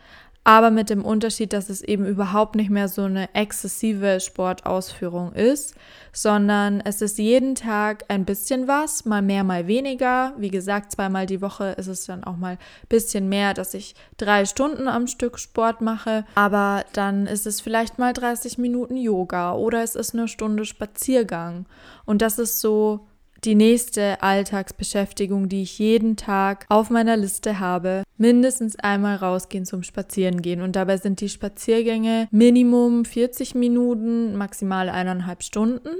aber 0.44 0.70
mit 0.70 0.90
dem 0.90 1.04
Unterschied, 1.04 1.52
dass 1.52 1.70
es 1.70 1.82
eben 1.82 2.04
überhaupt 2.04 2.56
nicht 2.56 2.70
mehr 2.70 2.88
so 2.88 3.02
eine 3.02 3.32
exzessive 3.34 4.18
Sportausführung 4.18 5.32
ist, 5.32 5.74
sondern 6.12 6.80
es 6.80 7.00
ist 7.00 7.18
jeden 7.18 7.54
Tag 7.54 8.04
ein 8.08 8.24
bisschen 8.24 8.66
was, 8.66 9.04
mal 9.04 9.22
mehr, 9.22 9.44
mal 9.44 9.68
weniger. 9.68 10.34
Wie 10.36 10.50
gesagt, 10.50 10.92
zweimal 10.92 11.26
die 11.26 11.40
Woche 11.40 11.70
ist 11.78 11.86
es 11.86 12.06
dann 12.06 12.24
auch 12.24 12.36
mal 12.36 12.54
ein 12.54 12.88
bisschen 12.88 13.28
mehr, 13.28 13.54
dass 13.54 13.72
ich 13.74 13.94
drei 14.16 14.44
Stunden 14.44 14.88
am 14.88 15.06
Stück 15.06 15.38
Sport 15.38 15.80
mache, 15.80 16.24
aber 16.34 16.84
dann 16.92 17.26
ist 17.26 17.46
es 17.46 17.60
vielleicht 17.60 17.98
mal 17.98 18.12
30 18.12 18.58
Minuten 18.58 18.96
Yoga 18.96 19.54
oder 19.54 19.82
es 19.82 19.94
ist 19.94 20.12
eine 20.12 20.26
Stunde 20.26 20.64
Spaziergang. 20.64 21.66
Und 22.04 22.20
das 22.20 22.38
ist 22.38 22.60
so 22.60 23.06
die 23.44 23.54
nächste 23.56 24.22
Alltagsbeschäftigung, 24.22 25.48
die 25.48 25.62
ich 25.62 25.78
jeden 25.78 26.16
Tag 26.16 26.64
auf 26.68 26.90
meiner 26.90 27.16
Liste 27.16 27.58
habe, 27.58 28.04
mindestens 28.16 28.78
einmal 28.78 29.16
rausgehen 29.16 29.64
zum 29.64 29.82
Spazierengehen. 29.82 30.62
Und 30.62 30.76
dabei 30.76 30.96
sind 30.96 31.20
die 31.20 31.28
Spaziergänge 31.28 32.28
Minimum 32.30 33.04
40 33.04 33.54
Minuten, 33.54 34.36
maximal 34.36 34.88
eineinhalb 34.88 35.42
Stunden, 35.42 35.90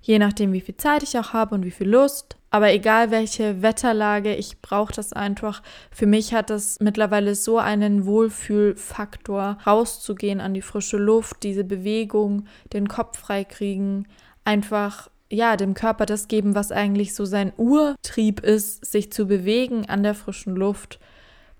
je 0.00 0.20
nachdem, 0.20 0.52
wie 0.52 0.60
viel 0.60 0.76
Zeit 0.76 1.02
ich 1.02 1.18
auch 1.18 1.32
habe 1.32 1.56
und 1.56 1.64
wie 1.64 1.72
viel 1.72 1.88
Lust. 1.88 2.36
Aber 2.50 2.72
egal 2.72 3.10
welche 3.10 3.60
Wetterlage, 3.60 4.34
ich 4.34 4.62
brauche 4.62 4.92
das 4.92 5.12
einfach. 5.12 5.62
Für 5.90 6.06
mich 6.06 6.32
hat 6.32 6.48
das 6.48 6.78
mittlerweile 6.80 7.34
so 7.34 7.58
einen 7.58 8.06
Wohlfühlfaktor, 8.06 9.58
rauszugehen 9.66 10.40
an 10.40 10.54
die 10.54 10.62
frische 10.62 10.96
Luft, 10.96 11.42
diese 11.42 11.64
Bewegung, 11.64 12.46
den 12.72 12.88
Kopf 12.88 13.18
freikriegen, 13.18 14.08
einfach 14.44 15.10
ja, 15.30 15.56
dem 15.56 15.74
Körper 15.74 16.06
das 16.06 16.28
geben, 16.28 16.54
was 16.54 16.72
eigentlich 16.72 17.14
so 17.14 17.24
sein 17.24 17.52
Urtrieb 17.56 18.40
ist, 18.40 18.84
sich 18.84 19.12
zu 19.12 19.26
bewegen 19.26 19.88
an 19.88 20.02
der 20.02 20.14
frischen 20.14 20.56
Luft. 20.56 20.98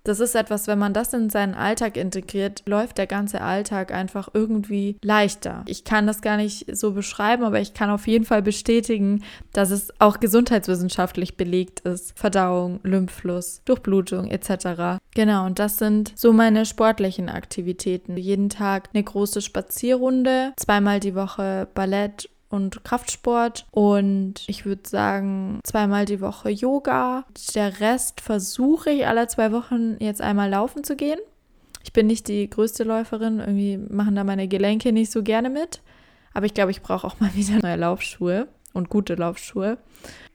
Das 0.09 0.21
ist 0.21 0.35
etwas, 0.35 0.67
wenn 0.67 0.79
man 0.79 0.95
das 0.95 1.13
in 1.13 1.29
seinen 1.29 1.55
Alltag 1.55 1.99
integriert, 1.99 2.63
läuft 2.65 2.97
der 2.97 3.07
ganze 3.07 3.43
Alltag 3.43 3.93
einfach 3.93 4.31
irgendwie 4.33 4.97
leichter. 5.03 5.65
Ich 5.67 5.85
kann 5.85 6.07
das 6.07 6.23
gar 6.23 6.39
nicht 6.39 6.75
so 6.75 6.93
beschreiben, 6.93 7.45
aber 7.45 7.61
ich 7.61 7.75
kann 7.75 7.91
auf 7.91 8.07
jeden 8.07 8.25
Fall 8.25 8.41
bestätigen, 8.41 9.23
dass 9.53 9.71
es 9.71 9.93
auch 9.99 10.19
gesundheitswissenschaftlich 10.19 11.37
belegt 11.37 11.81
ist. 11.81 12.19
Verdauung, 12.19 12.81
Lymphfluss, 12.85 13.61
Durchblutung 13.67 14.29
etc. 14.31 14.99
Genau, 15.15 15.45
und 15.45 15.59
das 15.59 15.77
sind 15.77 16.13
so 16.17 16.33
meine 16.33 16.65
sportlichen 16.65 17.29
Aktivitäten. 17.29 18.17
Jeden 18.17 18.49
Tag 18.49 18.89
eine 18.95 19.03
große 19.03 19.43
Spazierrunde, 19.43 20.55
zweimal 20.57 21.01
die 21.01 21.15
Woche 21.15 21.69
Ballett 21.75 22.31
und 22.49 22.85
Kraftsport 22.85 23.67
und 23.71 24.45
ich 24.47 24.65
würde 24.65 24.89
sagen 24.89 25.61
zweimal 25.65 26.05
die 26.05 26.21
Woche 26.21 26.51
Yoga. 26.51 27.25
Der 27.55 27.81
Rest 27.81 28.21
versuche 28.21 28.91
ich 28.91 29.07
alle 29.07 29.27
zwei 29.29 29.53
Wochen 29.53 29.97
jetzt 30.01 30.23
einmal 30.23 30.51
laufen 30.51 30.85
zu 30.85 30.97
gehen. 30.97 31.19
Ich 31.83 31.93
bin 31.93 32.07
nicht 32.07 32.29
die 32.29 32.49
größte 32.49 32.85
Läuferin, 32.85 33.39
irgendwie 33.41 33.77
machen 33.77 34.15
da 34.15 34.25
meine 34.25 34.49
Gelenke 34.49 34.93
nicht 34.93 35.13
so 35.13 35.23
gerne 35.23 35.51
mit. 35.51 35.83
Aber 36.35 36.47
ich 36.47 36.55
glaube, 36.55 36.71
ich 36.71 36.83
brauche 36.83 37.07
auch 37.07 37.21
mal 37.21 37.35
wieder 37.35 37.59
neue 37.63 37.77
Laufschuhe 37.77 38.49
und 38.73 38.89
gute 38.89 39.15
Laufschuhe. 39.15 39.79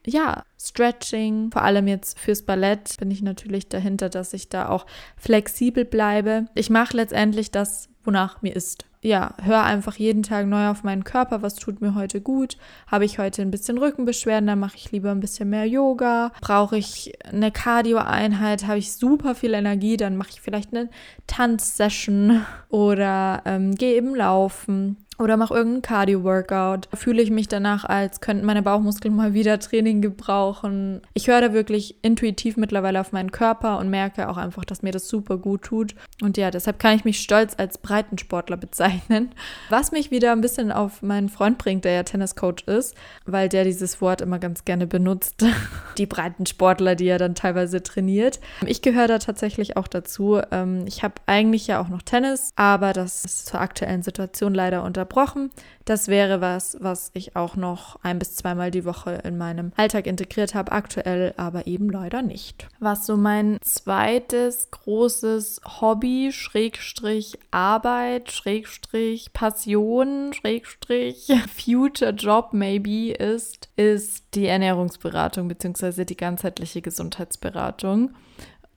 Ja, 0.06 0.44
Stretching, 0.60 1.50
vor 1.50 1.62
allem 1.62 1.88
jetzt 1.88 2.18
fürs 2.18 2.42
Ballett 2.42 2.96
bin 2.98 3.10
ich 3.10 3.22
natürlich 3.22 3.68
dahinter, 3.68 4.10
dass 4.10 4.34
ich 4.34 4.48
da 4.48 4.68
auch 4.68 4.86
flexibel 5.16 5.84
bleibe. 5.84 6.46
Ich 6.54 6.70
mache 6.70 6.96
letztendlich 6.96 7.50
das, 7.50 7.88
wonach 8.04 8.42
mir 8.42 8.54
ist 8.54 8.84
ja, 9.04 9.34
höre 9.42 9.62
einfach 9.62 9.96
jeden 9.96 10.22
Tag 10.22 10.46
neu 10.46 10.68
auf 10.68 10.82
meinen 10.82 11.04
Körper, 11.04 11.42
was 11.42 11.56
tut 11.56 11.82
mir 11.82 11.94
heute 11.94 12.22
gut. 12.22 12.56
Habe 12.86 13.04
ich 13.04 13.18
heute 13.18 13.42
ein 13.42 13.50
bisschen 13.50 13.76
Rückenbeschwerden, 13.76 14.46
dann 14.46 14.58
mache 14.58 14.78
ich 14.78 14.92
lieber 14.92 15.10
ein 15.10 15.20
bisschen 15.20 15.50
mehr 15.50 15.66
Yoga. 15.66 16.32
Brauche 16.40 16.78
ich 16.78 17.12
eine 17.30 17.52
Cardio-Einheit, 17.52 18.66
habe 18.66 18.78
ich 18.78 18.94
super 18.94 19.34
viel 19.34 19.52
Energie, 19.52 19.98
dann 19.98 20.16
mache 20.16 20.30
ich 20.32 20.40
vielleicht 20.40 20.74
eine 20.74 20.88
Tanzsession 21.26 22.46
oder 22.70 23.42
ähm, 23.44 23.74
gehe 23.74 23.94
eben 23.94 24.14
laufen 24.14 25.03
oder 25.18 25.36
mache 25.36 25.54
irgendeinen 25.54 25.82
Cardio-Workout. 25.82 26.88
Fühle 26.94 27.22
ich 27.22 27.30
mich 27.30 27.48
danach, 27.48 27.84
als 27.84 28.20
könnten 28.20 28.44
meine 28.44 28.62
Bauchmuskeln 28.62 29.14
mal 29.14 29.34
wieder 29.34 29.58
Training 29.58 30.02
gebrauchen. 30.02 31.02
Ich 31.14 31.28
höre 31.28 31.40
da 31.40 31.52
wirklich 31.52 31.96
intuitiv 32.02 32.56
mittlerweile 32.56 33.00
auf 33.00 33.12
meinen 33.12 33.32
Körper 33.32 33.78
und 33.78 33.90
merke 33.90 34.28
auch 34.28 34.36
einfach, 34.36 34.64
dass 34.64 34.82
mir 34.82 34.92
das 34.92 35.08
super 35.08 35.38
gut 35.38 35.62
tut. 35.62 35.94
Und 36.22 36.36
ja, 36.36 36.50
deshalb 36.50 36.78
kann 36.78 36.96
ich 36.96 37.04
mich 37.04 37.20
stolz 37.20 37.54
als 37.56 37.78
Breitensportler 37.78 38.56
bezeichnen. 38.56 39.30
Was 39.70 39.92
mich 39.92 40.10
wieder 40.10 40.32
ein 40.32 40.40
bisschen 40.40 40.72
auf 40.72 41.02
meinen 41.02 41.28
Freund 41.28 41.58
bringt, 41.58 41.84
der 41.84 41.92
ja 41.92 42.02
Tenniscoach 42.02 42.66
ist, 42.66 42.94
weil 43.26 43.48
der 43.48 43.64
dieses 43.64 44.00
Wort 44.00 44.20
immer 44.20 44.38
ganz 44.38 44.64
gerne 44.64 44.86
benutzt. 44.86 45.44
Die 45.98 46.06
Breitensportler, 46.06 46.96
die 46.96 47.06
er 47.06 47.18
dann 47.18 47.36
teilweise 47.36 47.82
trainiert. 47.82 48.40
Ich 48.66 48.82
gehöre 48.82 49.06
da 49.06 49.18
tatsächlich 49.18 49.76
auch 49.76 49.86
dazu. 49.86 50.40
Ähm, 50.50 50.84
ich 50.86 51.04
habe 51.04 51.14
eigentlich 51.26 51.68
ja 51.68 51.80
auch 51.80 51.88
noch 51.88 52.02
Tennis, 52.02 52.50
aber 52.56 52.92
das 52.92 53.24
ist 53.24 53.46
zur 53.46 53.60
aktuellen 53.60 54.02
Situation 54.02 54.54
leider 54.54 54.82
unter 54.82 55.03
unterbrochen. 55.04 55.50
Das 55.84 56.08
wäre 56.08 56.40
was, 56.40 56.78
was 56.80 57.10
ich 57.12 57.36
auch 57.36 57.56
noch 57.56 57.98
ein 58.02 58.18
bis 58.18 58.34
zweimal 58.36 58.70
die 58.70 58.84
Woche 58.84 59.20
in 59.24 59.36
meinem 59.36 59.72
Alltag 59.76 60.06
integriert 60.06 60.54
habe, 60.54 60.72
aktuell 60.72 61.34
aber 61.36 61.66
eben 61.66 61.90
leider 61.90 62.22
nicht. 62.22 62.68
Was 62.80 63.06
so 63.06 63.16
mein 63.16 63.58
zweites 63.62 64.70
großes 64.70 65.60
Hobby, 65.80 66.30
Schrägstrich 66.32 67.38
Arbeit, 67.50 68.32
Schrägstrich 68.32 69.32
Passion, 69.32 70.32
Schrägstrich 70.32 71.30
Future 71.54 72.12
Job 72.12 72.50
maybe 72.52 73.12
ist, 73.12 73.68
ist 73.76 74.34
die 74.34 74.46
Ernährungsberatung 74.46 75.48
bzw. 75.48 76.04
die 76.04 76.16
ganzheitliche 76.16 76.80
Gesundheitsberatung. 76.80 78.14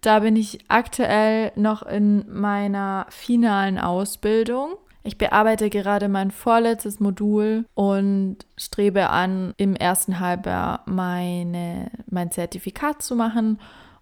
Da 0.02 0.20
bin 0.20 0.36
ich 0.36 0.60
aktuell 0.68 1.52
noch 1.56 1.84
in 1.84 2.26
meiner 2.30 3.08
finalen 3.10 3.80
Ausbildung. 3.80 4.76
Ich 5.08 5.18
bearbeite 5.18 5.70
gerade 5.70 6.10
mein 6.10 6.32
vorletztes 6.32 7.00
Modul 7.00 7.64
und 7.76 8.40
strebe 8.58 9.10
an, 9.10 9.54
im 9.56 9.74
ersten 9.74 10.20
Halbjahr 10.20 10.82
meine, 10.86 11.92
mein 12.10 12.30
Zertifikat 12.30 13.02
zu 13.02 13.16
machen. 13.16 13.58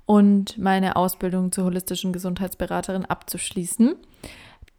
und 0.08 0.60
meine 0.60 0.96
Ausbildung 0.96 1.52
zur 1.52 1.66
holistischen 1.66 2.14
Gesundheitsberaterin 2.14 3.06
abzuschließen. 3.06 3.96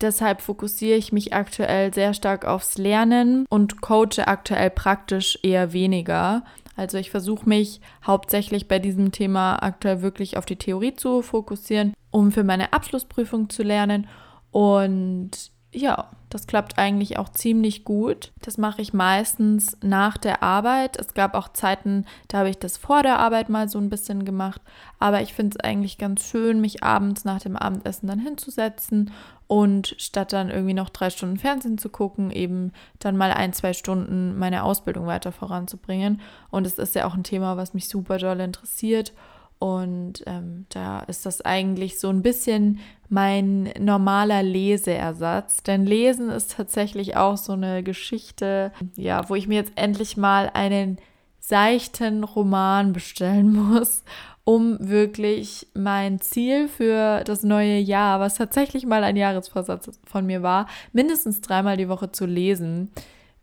Deshalb 0.00 0.40
fokussiere 0.40 0.96
ich 0.96 1.12
mich 1.12 1.32
aktuell 1.32 1.92
sehr 1.92 2.14
stark 2.14 2.44
aufs 2.44 2.78
Lernen 2.78 3.44
und 3.48 3.80
coache 3.80 4.26
aktuell 4.26 4.70
praktisch 4.70 5.38
eher 5.42 5.72
weniger. 5.72 6.44
Also 6.76 6.98
ich 6.98 7.10
versuche 7.10 7.48
mich 7.48 7.80
hauptsächlich 8.06 8.68
bei 8.68 8.78
diesem 8.78 9.10
Thema 9.10 9.62
aktuell 9.62 10.02
wirklich 10.02 10.36
auf 10.36 10.46
die 10.46 10.56
Theorie 10.56 10.94
zu 10.94 11.22
fokussieren, 11.22 11.92
um 12.12 12.30
für 12.30 12.44
meine 12.44 12.72
Abschlussprüfung 12.72 13.48
zu 13.48 13.64
lernen. 13.64 14.06
Und 14.52 15.50
ja, 15.76 16.08
das 16.30 16.46
klappt 16.46 16.78
eigentlich 16.78 17.18
auch 17.18 17.28
ziemlich 17.28 17.84
gut. 17.84 18.32
Das 18.42 18.56
mache 18.56 18.80
ich 18.80 18.92
meistens 18.92 19.76
nach 19.82 20.16
der 20.16 20.42
Arbeit. 20.42 20.98
Es 20.98 21.14
gab 21.14 21.34
auch 21.34 21.48
Zeiten, 21.52 22.06
da 22.28 22.38
habe 22.38 22.50
ich 22.50 22.58
das 22.58 22.78
vor 22.78 23.02
der 23.02 23.18
Arbeit 23.18 23.48
mal 23.48 23.68
so 23.68 23.78
ein 23.78 23.90
bisschen 23.90 24.24
gemacht. 24.24 24.60
Aber 24.98 25.20
ich 25.20 25.34
finde 25.34 25.56
es 25.56 25.64
eigentlich 25.64 25.98
ganz 25.98 26.24
schön, 26.24 26.60
mich 26.60 26.82
abends 26.82 27.24
nach 27.24 27.40
dem 27.40 27.56
Abendessen 27.56 28.08
dann 28.08 28.18
hinzusetzen 28.18 29.12
und 29.46 29.94
statt 29.98 30.32
dann 30.32 30.50
irgendwie 30.50 30.74
noch 30.74 30.88
drei 30.88 31.10
Stunden 31.10 31.36
Fernsehen 31.36 31.78
zu 31.78 31.90
gucken, 31.90 32.30
eben 32.30 32.72
dann 32.98 33.16
mal 33.16 33.32
ein, 33.32 33.52
zwei 33.52 33.74
Stunden 33.74 34.36
meine 34.38 34.64
Ausbildung 34.64 35.06
weiter 35.06 35.30
voranzubringen. 35.30 36.20
Und 36.50 36.66
es 36.66 36.78
ist 36.78 36.94
ja 36.94 37.06
auch 37.06 37.14
ein 37.14 37.22
Thema, 37.22 37.56
was 37.56 37.74
mich 37.74 37.88
super 37.88 38.16
doll 38.16 38.40
interessiert. 38.40 39.12
Und 39.58 40.22
ähm, 40.26 40.66
da 40.68 41.00
ist 41.00 41.24
das 41.24 41.40
eigentlich 41.40 41.98
so 41.98 42.08
ein 42.10 42.22
bisschen 42.22 42.80
mein 43.08 43.72
normaler 43.78 44.42
Leseersatz. 44.42 45.62
Denn 45.62 45.86
Lesen 45.86 46.28
ist 46.28 46.52
tatsächlich 46.52 47.16
auch 47.16 47.36
so 47.36 47.52
eine 47.52 47.82
Geschichte, 47.82 48.72
ja, 48.96 49.28
wo 49.28 49.34
ich 49.34 49.48
mir 49.48 49.56
jetzt 49.56 49.72
endlich 49.76 50.16
mal 50.16 50.50
einen 50.52 50.98
seichten 51.40 52.24
Roman 52.24 52.92
bestellen 52.92 53.52
muss 53.70 54.02
um 54.48 54.76
wirklich 54.78 55.66
mein 55.74 56.20
Ziel 56.20 56.68
für 56.68 57.24
das 57.24 57.42
neue 57.42 57.78
Jahr, 57.78 58.20
was 58.20 58.36
tatsächlich 58.36 58.86
mal 58.86 59.02
ein 59.02 59.16
Jahresvorsatz 59.16 59.90
von 60.04 60.24
mir 60.24 60.40
war, 60.40 60.68
mindestens 60.92 61.40
dreimal 61.40 61.76
die 61.76 61.88
Woche 61.88 62.12
zu 62.12 62.26
lesen, 62.26 62.92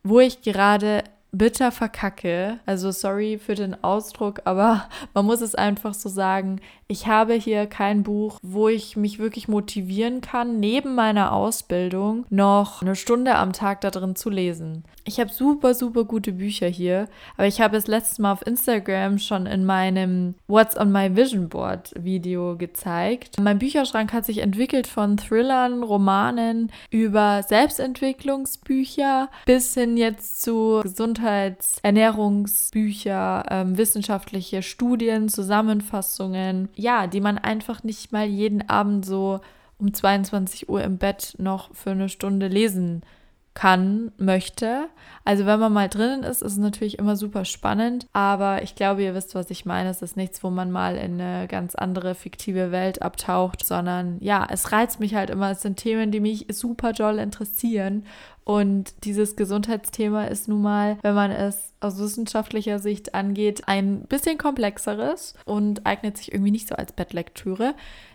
wo 0.04 0.22
ich 0.22 0.44
gerade 0.44 1.04
bitter 1.34 1.72
verkacke. 1.72 2.60
Also 2.66 2.92
sorry 2.92 3.38
für 3.38 3.56
den 3.56 3.84
Ausdruck, 3.84 4.42
aber 4.46 4.88
man 5.14 5.26
muss 5.26 5.42
es 5.42 5.56
einfach 5.56 5.94
so 5.94 6.08
sagen. 6.08 6.62
Ich 6.88 7.08
habe 7.08 7.34
hier 7.34 7.66
kein 7.66 8.04
Buch, 8.04 8.38
wo 8.44 8.68
ich 8.68 8.96
mich 8.96 9.18
wirklich 9.18 9.48
motivieren 9.48 10.22
kann, 10.22 10.60
neben 10.60 10.96
meiner 10.96 11.32
Ausbildung 11.32 12.26
noch 12.30 12.82
eine 12.82 12.96
Stunde 12.96 13.36
am 13.36 13.52
Tag 13.52 13.82
da 13.82 13.90
drin 13.90 14.16
zu 14.16 14.30
lesen. 14.30 14.84
Ich 15.06 15.20
habe 15.20 15.32
super, 15.32 15.74
super 15.74 16.06
gute 16.06 16.32
Bücher 16.32 16.68
hier, 16.68 17.10
aber 17.36 17.48
ich 17.48 17.62
habe 17.62 17.76
es 17.78 17.88
letztes 17.88 18.20
Mal 18.20 18.32
auf 18.32 18.46
Instagram 18.46 19.18
schon 19.18 19.48
in 19.48 19.66
meinem 19.66 20.36
What's 20.48 20.78
on 20.78 20.92
my 20.92 21.16
Vision 21.16 21.50
Board 21.50 21.92
Video 21.98 22.56
gezeigt. 22.58 23.40
Mein 23.42 23.60
Bücherschrank 23.60 24.14
hat 24.14 24.26
sich 24.26 24.38
entwickelt 24.38 24.88
von 24.88 25.18
Thrillern, 25.18 25.84
Romanen 25.84 26.72
über 26.90 27.44
Selbstentwicklungsbücher 27.44 29.30
bis 29.46 29.74
hin 29.74 29.98
jetzt 29.98 30.42
zu 30.42 30.82
Gesundheits-, 31.24 31.80
Ernährungsbücher, 31.84 33.46
ähm, 33.50 33.78
wissenschaftliche 33.78 34.62
Studien, 34.62 35.30
Zusammenfassungen, 35.30 36.68
ja, 36.76 37.08
die 37.08 37.22
man 37.22 37.38
einfach 37.38 37.84
nicht 37.84 38.12
mal 38.12 38.26
jeden 38.26 38.68
Abend 38.70 39.06
so 39.06 39.40
um 39.78 39.94
22 39.94 40.68
Uhr 40.68 40.84
im 40.84 40.98
Bett 40.98 41.36
noch 41.38 41.74
für 41.74 41.92
eine 41.92 42.10
Stunde 42.10 42.48
lesen 42.48 43.02
kann 43.02 43.10
kann, 43.54 44.12
möchte. 44.18 44.88
Also 45.26 45.46
wenn 45.46 45.60
man 45.60 45.72
mal 45.72 45.88
drinnen 45.88 46.24
ist, 46.24 46.42
ist 46.42 46.54
es 46.54 46.58
natürlich 46.58 47.00
immer 47.00 47.16
super 47.16 47.46
spannend, 47.46 48.08
aber 48.12 48.64
ich 48.64 48.76
glaube, 48.76 49.04
ihr 49.04 49.16
wisst, 49.16 49.36
was 49.36 49.50
ich 49.52 49.66
meine. 49.66 49.90
Es 49.90 50.02
ist 50.02 50.18
nichts, 50.18 50.44
wo 50.44 50.50
man 50.50 50.72
mal 50.72 50.98
in 50.98 51.22
eine 51.22 51.48
ganz 51.48 51.76
andere 51.76 52.16
fiktive 52.16 52.72
Welt 52.72 53.02
abtaucht, 53.02 53.66
sondern 53.66 54.18
ja, 54.22 54.46
es 54.50 54.72
reizt 54.72 55.00
mich 55.00 55.16
halt 55.16 55.30
immer. 55.30 55.52
Es 55.52 55.62
sind 55.62 55.78
Themen, 55.78 56.12
die 56.12 56.20
mich 56.20 56.48
super 56.50 56.94
doll 56.94 57.20
interessieren 57.20 58.04
und 58.46 59.06
dieses 59.06 59.36
Gesundheitsthema 59.36 60.26
ist 60.26 60.48
nun 60.48 60.62
mal, 60.62 60.98
wenn 61.02 61.16
man 61.16 61.32
es 61.32 61.74
aus 61.80 61.98
wissenschaftlicher 61.98 62.80
Sicht 62.80 63.16
angeht, 63.16 63.68
ein 63.68 64.02
bisschen 64.02 64.38
komplexeres 64.38 65.34
und 65.46 65.86
eignet 65.86 66.18
sich 66.18 66.34
irgendwie 66.34 66.52
nicht 66.52 66.68
so 66.68 66.76
als 66.76 66.92
Bettlektüre. 66.92 67.74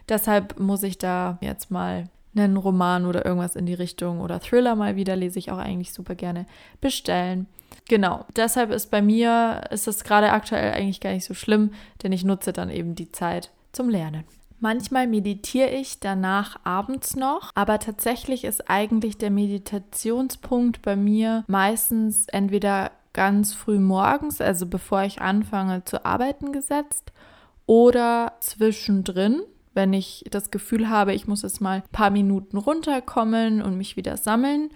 Deshalb 0.09 0.59
muss 0.61 0.83
ich 0.83 0.99
da 0.99 1.39
jetzt 1.41 1.71
mal 1.71 2.05
einen 2.41 2.57
Roman 2.57 3.07
oder 3.07 3.25
irgendwas 3.25 3.57
in 3.57 3.67
die 3.67 3.75
Richtung 3.75 4.21
oder 4.21 4.41
Thriller 4.41 4.77
mal 4.77 4.97
wieder, 4.97 5.17
lese 5.17 5.39
ich 5.39 5.51
auch 5.51 5.59
eigentlich 5.59 5.93
super 5.93 6.15
gerne, 6.15 6.47
bestellen. 6.81 7.47
Genau, 7.89 8.25
deshalb 8.37 8.71
ist 8.71 8.91
bei 8.91 9.03
mir, 9.03 9.63
ist 9.71 9.89
es 9.89 10.05
gerade 10.05 10.31
aktuell 10.31 10.73
eigentlich 10.73 11.01
gar 11.01 11.13
nicht 11.13 11.25
so 11.25 11.35
schlimm, 11.35 11.73
denn 12.03 12.13
ich 12.13 12.25
nutze 12.25 12.53
dann 12.53 12.71
eben 12.71 12.95
die 12.95 13.13
Zeit 13.13 13.51
zum 13.73 13.89
Lernen. 13.89 14.25
Manchmal 14.61 15.07
meditiere 15.07 15.71
ich 15.71 16.01
danach 16.01 16.59
abends 16.65 17.15
noch, 17.15 17.53
aber 17.55 17.79
tatsächlich 17.79 18.45
ist 18.45 18.69
eigentlich 18.69 19.17
der 19.17 19.31
Meditationspunkt 19.31 20.83
bei 20.83 20.97
mir 20.97 21.45
meistens 21.47 22.27
entweder 22.29 22.91
ganz 23.13 23.55
früh 23.55 23.79
morgens, 23.79 24.41
also 24.41 24.67
bevor 24.67 25.03
ich 25.03 25.21
anfange 25.21 25.85
zu 25.85 26.05
arbeiten 26.05 26.53
gesetzt, 26.53 27.13
oder 27.67 28.33
zwischendrin 28.41 29.43
wenn 29.79 29.93
ich 29.93 30.25
das 30.33 30.51
Gefühl 30.51 30.91
habe, 30.91 31.15
ich 31.15 31.29
muss 31.29 31.43
jetzt 31.43 31.61
mal 31.61 31.77
ein 31.77 31.93
paar 31.93 32.11
Minuten 32.11 32.57
runterkommen 32.57 33.63
und 33.63 33.79
mich 33.79 33.97
wieder 33.97 34.17
sammeln 34.17 34.71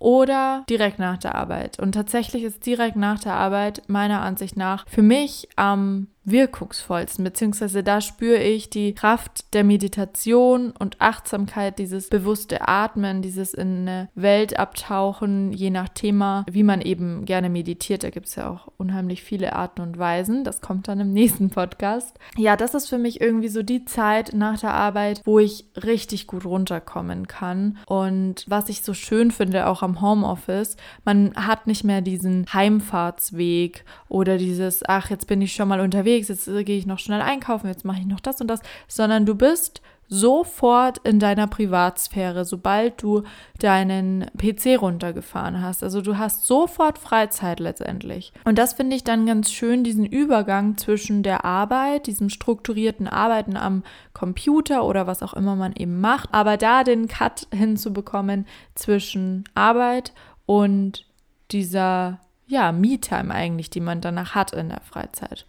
oder 0.00 0.64
direkt 0.68 0.98
nach 0.98 1.16
der 1.16 1.36
Arbeit. 1.36 1.78
Und 1.78 1.92
tatsächlich 1.92 2.42
ist 2.42 2.66
direkt 2.66 2.96
nach 2.96 3.20
der 3.20 3.34
Arbeit 3.34 3.84
meiner 3.86 4.20
Ansicht 4.20 4.56
nach 4.56 4.84
für 4.88 5.02
mich 5.02 5.48
am 5.54 6.08
wirkungsvollsten, 6.30 7.24
beziehungsweise 7.24 7.82
da 7.82 8.00
spüre 8.00 8.42
ich 8.42 8.70
die 8.70 8.94
Kraft 8.94 9.54
der 9.54 9.64
Meditation 9.64 10.72
und 10.78 11.00
Achtsamkeit, 11.00 11.78
dieses 11.78 12.08
bewusste 12.08 12.68
Atmen, 12.68 13.22
dieses 13.22 13.54
in 13.54 13.88
eine 13.88 14.08
Welt 14.14 14.58
abtauchen, 14.58 15.52
je 15.52 15.70
nach 15.70 15.88
Thema, 15.88 16.44
wie 16.50 16.62
man 16.62 16.80
eben 16.80 17.24
gerne 17.24 17.50
meditiert. 17.50 18.02
Da 18.02 18.10
gibt 18.10 18.26
es 18.26 18.36
ja 18.36 18.48
auch 18.48 18.68
unheimlich 18.76 19.22
viele 19.22 19.54
Arten 19.54 19.80
und 19.80 19.98
Weisen. 19.98 20.44
Das 20.44 20.60
kommt 20.60 20.88
dann 20.88 21.00
im 21.00 21.12
nächsten 21.18 21.50
Podcast. 21.50 22.18
Ja, 22.36 22.56
das 22.56 22.74
ist 22.74 22.88
für 22.88 22.98
mich 22.98 23.20
irgendwie 23.20 23.48
so 23.48 23.62
die 23.62 23.84
Zeit 23.84 24.32
nach 24.34 24.58
der 24.60 24.74
Arbeit, 24.74 25.22
wo 25.24 25.38
ich 25.38 25.66
richtig 25.76 26.26
gut 26.26 26.44
runterkommen 26.44 27.26
kann. 27.26 27.78
Und 27.86 28.44
was 28.48 28.68
ich 28.68 28.82
so 28.82 28.94
schön 28.94 29.30
finde, 29.30 29.66
auch 29.66 29.82
am 29.82 30.00
Homeoffice, 30.00 30.76
man 31.04 31.34
hat 31.34 31.66
nicht 31.66 31.84
mehr 31.84 32.00
diesen 32.00 32.46
Heimfahrtsweg 32.52 33.84
oder 34.08 34.38
dieses, 34.38 34.86
ach, 34.88 35.10
jetzt 35.10 35.26
bin 35.26 35.42
ich 35.42 35.52
schon 35.52 35.68
mal 35.68 35.80
unterwegs 35.80 36.17
unterwegs, 36.18 36.28
jetzt 36.28 36.48
äh, 36.48 36.64
gehe 36.64 36.78
ich 36.78 36.86
noch 36.86 36.98
schnell 36.98 37.20
einkaufen, 37.20 37.68
jetzt 37.68 37.84
mache 37.84 38.00
ich 38.00 38.06
noch 38.06 38.20
das 38.20 38.40
und 38.40 38.48
das, 38.48 38.60
sondern 38.86 39.26
du 39.26 39.34
bist 39.34 39.80
sofort 40.10 40.98
in 41.04 41.18
deiner 41.18 41.46
Privatsphäre, 41.46 42.46
sobald 42.46 43.02
du 43.02 43.24
deinen 43.58 44.24
PC 44.38 44.80
runtergefahren 44.80 45.60
hast. 45.60 45.84
Also 45.84 46.00
du 46.00 46.16
hast 46.16 46.46
sofort 46.46 46.96
Freizeit 46.96 47.60
letztendlich. 47.60 48.32
Und 48.44 48.56
das 48.56 48.72
finde 48.72 48.96
ich 48.96 49.04
dann 49.04 49.26
ganz 49.26 49.52
schön, 49.52 49.84
diesen 49.84 50.06
Übergang 50.06 50.78
zwischen 50.78 51.22
der 51.22 51.44
Arbeit, 51.44 52.06
diesem 52.06 52.30
strukturierten 52.30 53.06
Arbeiten 53.06 53.58
am 53.58 53.82
Computer 54.14 54.84
oder 54.84 55.06
was 55.06 55.22
auch 55.22 55.34
immer 55.34 55.56
man 55.56 55.74
eben 55.74 56.00
macht, 56.00 56.30
aber 56.32 56.56
da 56.56 56.84
den 56.84 57.06
Cut 57.06 57.46
hinzubekommen 57.52 58.46
zwischen 58.74 59.44
Arbeit 59.54 60.14
und 60.46 61.04
dieser 61.50 62.18
ja, 62.48 62.72
Me-Time 62.72 63.32
eigentlich, 63.32 63.70
die 63.70 63.80
man 63.80 64.00
danach 64.00 64.34
hat 64.34 64.52
in 64.52 64.70
der 64.70 64.80
Freizeit. 64.80 65.46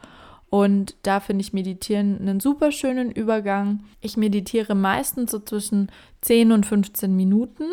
Und 0.49 0.95
da 1.03 1.19
finde 1.19 1.41
ich 1.41 1.53
Meditieren 1.53 2.19
einen 2.19 2.39
super 2.39 2.71
schönen 2.71 3.11
Übergang. 3.11 3.83
Ich 4.01 4.17
meditiere 4.17 4.75
meistens 4.75 5.31
so 5.31 5.39
zwischen 5.39 5.91
10 6.21 6.51
und 6.51 6.65
15 6.65 7.15
Minuten. 7.15 7.65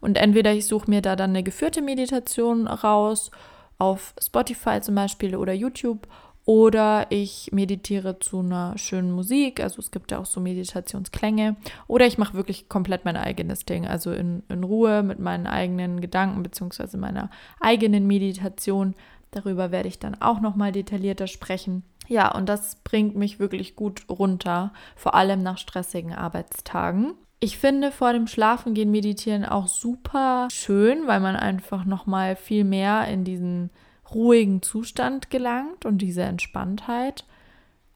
Und 0.00 0.16
entweder 0.16 0.52
ich 0.52 0.66
suche 0.66 0.88
mir 0.88 1.02
da 1.02 1.16
dann 1.16 1.30
eine 1.30 1.42
geführte 1.42 1.82
Meditation 1.82 2.66
raus, 2.66 3.30
auf 3.78 4.14
Spotify 4.20 4.80
zum 4.80 4.94
Beispiel 4.94 5.34
oder 5.34 5.54
YouTube, 5.54 6.06
oder 6.44 7.06
ich 7.10 7.50
meditiere 7.52 8.18
zu 8.18 8.40
einer 8.40 8.76
schönen 8.76 9.12
Musik. 9.12 9.60
Also 9.60 9.80
es 9.80 9.90
gibt 9.90 10.10
ja 10.10 10.18
auch 10.18 10.26
so 10.26 10.40
Meditationsklänge. 10.40 11.56
Oder 11.86 12.06
ich 12.06 12.18
mache 12.18 12.34
wirklich 12.34 12.68
komplett 12.68 13.04
mein 13.04 13.16
eigenes 13.16 13.66
Ding. 13.66 13.86
Also 13.86 14.10
in, 14.12 14.42
in 14.48 14.64
Ruhe 14.64 15.02
mit 15.02 15.18
meinen 15.18 15.46
eigenen 15.46 16.00
Gedanken 16.00 16.42
bzw. 16.42 16.96
meiner 16.96 17.30
eigenen 17.60 18.06
Meditation. 18.06 18.94
Darüber 19.30 19.70
werde 19.70 19.88
ich 19.88 19.98
dann 19.98 20.20
auch 20.20 20.40
nochmal 20.40 20.72
detaillierter 20.72 21.26
sprechen. 21.26 21.84
Ja, 22.10 22.34
und 22.34 22.48
das 22.48 22.74
bringt 22.82 23.14
mich 23.14 23.38
wirklich 23.38 23.76
gut 23.76 24.02
runter, 24.08 24.72
vor 24.96 25.14
allem 25.14 25.44
nach 25.44 25.58
stressigen 25.58 26.12
Arbeitstagen. 26.12 27.14
Ich 27.38 27.56
finde 27.56 27.92
vor 27.92 28.12
dem 28.12 28.26
Schlafengehen 28.26 28.90
meditieren 28.90 29.44
auch 29.44 29.68
super 29.68 30.48
schön, 30.50 31.06
weil 31.06 31.20
man 31.20 31.36
einfach 31.36 31.84
noch 31.84 32.06
mal 32.06 32.34
viel 32.34 32.64
mehr 32.64 33.06
in 33.06 33.22
diesen 33.22 33.70
ruhigen 34.12 34.60
Zustand 34.60 35.30
gelangt 35.30 35.86
und 35.86 35.98
diese 35.98 36.22
Entspanntheit. 36.22 37.24